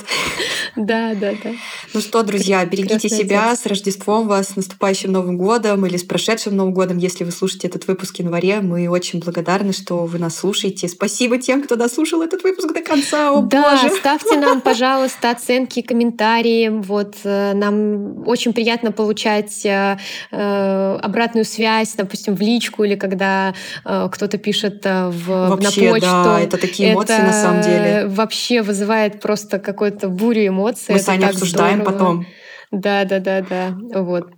Да, 0.75 1.15
да, 1.15 1.31
да. 1.43 1.49
Ну 1.95 1.99
что, 1.99 2.21
друзья, 2.21 2.63
берегите 2.63 3.10
себя, 3.10 3.55
с 3.55 3.65
Рождеством 3.65 4.27
вас, 4.27 4.49
с 4.49 4.55
наступающим 4.55 5.12
Новым 5.12 5.39
годом 5.39 5.84
или 5.88 5.97
с 5.97 6.03
прошедшим 6.03 6.55
Новым 6.55 6.75
годом, 6.75 6.99
если 6.99 7.23
вы 7.23 7.31
слушаете 7.31 7.69
этот 7.69 7.88
выпуск 7.88 8.17
в 8.17 8.19
январе. 8.19 8.62
Мы 8.62 8.88
очень 8.88 9.19
благодарны, 9.19 9.73
что 9.73 10.05
вы 10.05 10.19
нас 10.19 10.38
слушаете. 10.38 10.88
Спасибо 10.88 11.39
тем, 11.39 11.63
кто 11.63 11.75
дослушал 11.75 12.21
этот 12.21 12.43
выпуск 12.43 12.71
до 12.71 12.84
конца. 12.84 13.31
О, 13.31 13.41
да, 13.41 13.71
боже. 13.81 13.95
ставьте 13.95 14.38
нам, 14.38 14.62
пожалуйста, 14.62 15.31
оценки, 15.31 15.81
комментарии. 15.81 16.69
Вот 16.69 17.15
э, 17.23 17.53
нам 17.55 18.27
очень 18.27 18.53
приятно 18.53 18.91
получать 18.91 19.65
э, 19.65 19.97
э, 20.29 20.97
обратную 21.01 21.45
связь, 21.45 21.95
допустим, 21.95 22.36
в 22.36 22.41
личку 22.41 22.84
или 22.84 22.93
когда 22.93 23.55
кто-то 23.84 24.38
пишет 24.38 24.86
в, 24.86 25.49
Вообще, 25.49 25.86
на 25.86 25.91
почту. 25.93 26.11
Да, 26.11 26.11
это 26.39 26.58
такие 26.58 26.93
эмоции 26.93 27.15
это 27.15 27.26
на 27.26 27.34
самом 27.34 27.62
деле. 27.62 28.08
Вообще 28.08 28.62
вызывает 28.62 29.21
просто 29.21 29.60
какую-то 29.60 30.10
бурю 30.10 30.47
эмоций. 30.47 30.95
Мы 30.95 31.00
с 31.00 31.10
Аней 31.10 31.28
обсуждаем 31.28 31.82
здорово. 31.82 31.91
потом. 31.91 32.26
Да, 32.71 33.04
да, 33.06 33.19
да, 33.19 33.41
да. 33.41 33.78
Вот. 34.02 34.32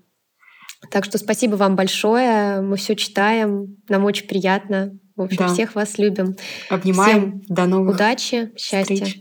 Так 0.91 1.05
что 1.05 1.17
спасибо 1.17 1.55
вам 1.55 1.75
большое. 1.75 2.61
Мы 2.61 2.77
все 2.77 2.95
читаем. 2.95 3.77
Нам 3.89 4.05
очень 4.05 4.27
приятно. 4.27 4.91
В 5.15 5.21
общем, 5.21 5.37
да. 5.37 5.53
всех 5.53 5.75
вас 5.75 5.97
любим. 5.97 6.35
Обнимаем. 6.69 7.41
Всем 7.41 7.55
До 7.55 7.65
новых 7.65 7.95
удачи, 7.95 8.51
счастья. 8.57 8.95
Встреч. 8.95 9.19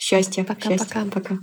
Счастья. 0.00 0.44
Пока-пока. 0.44 1.04
Пока. 1.12 1.38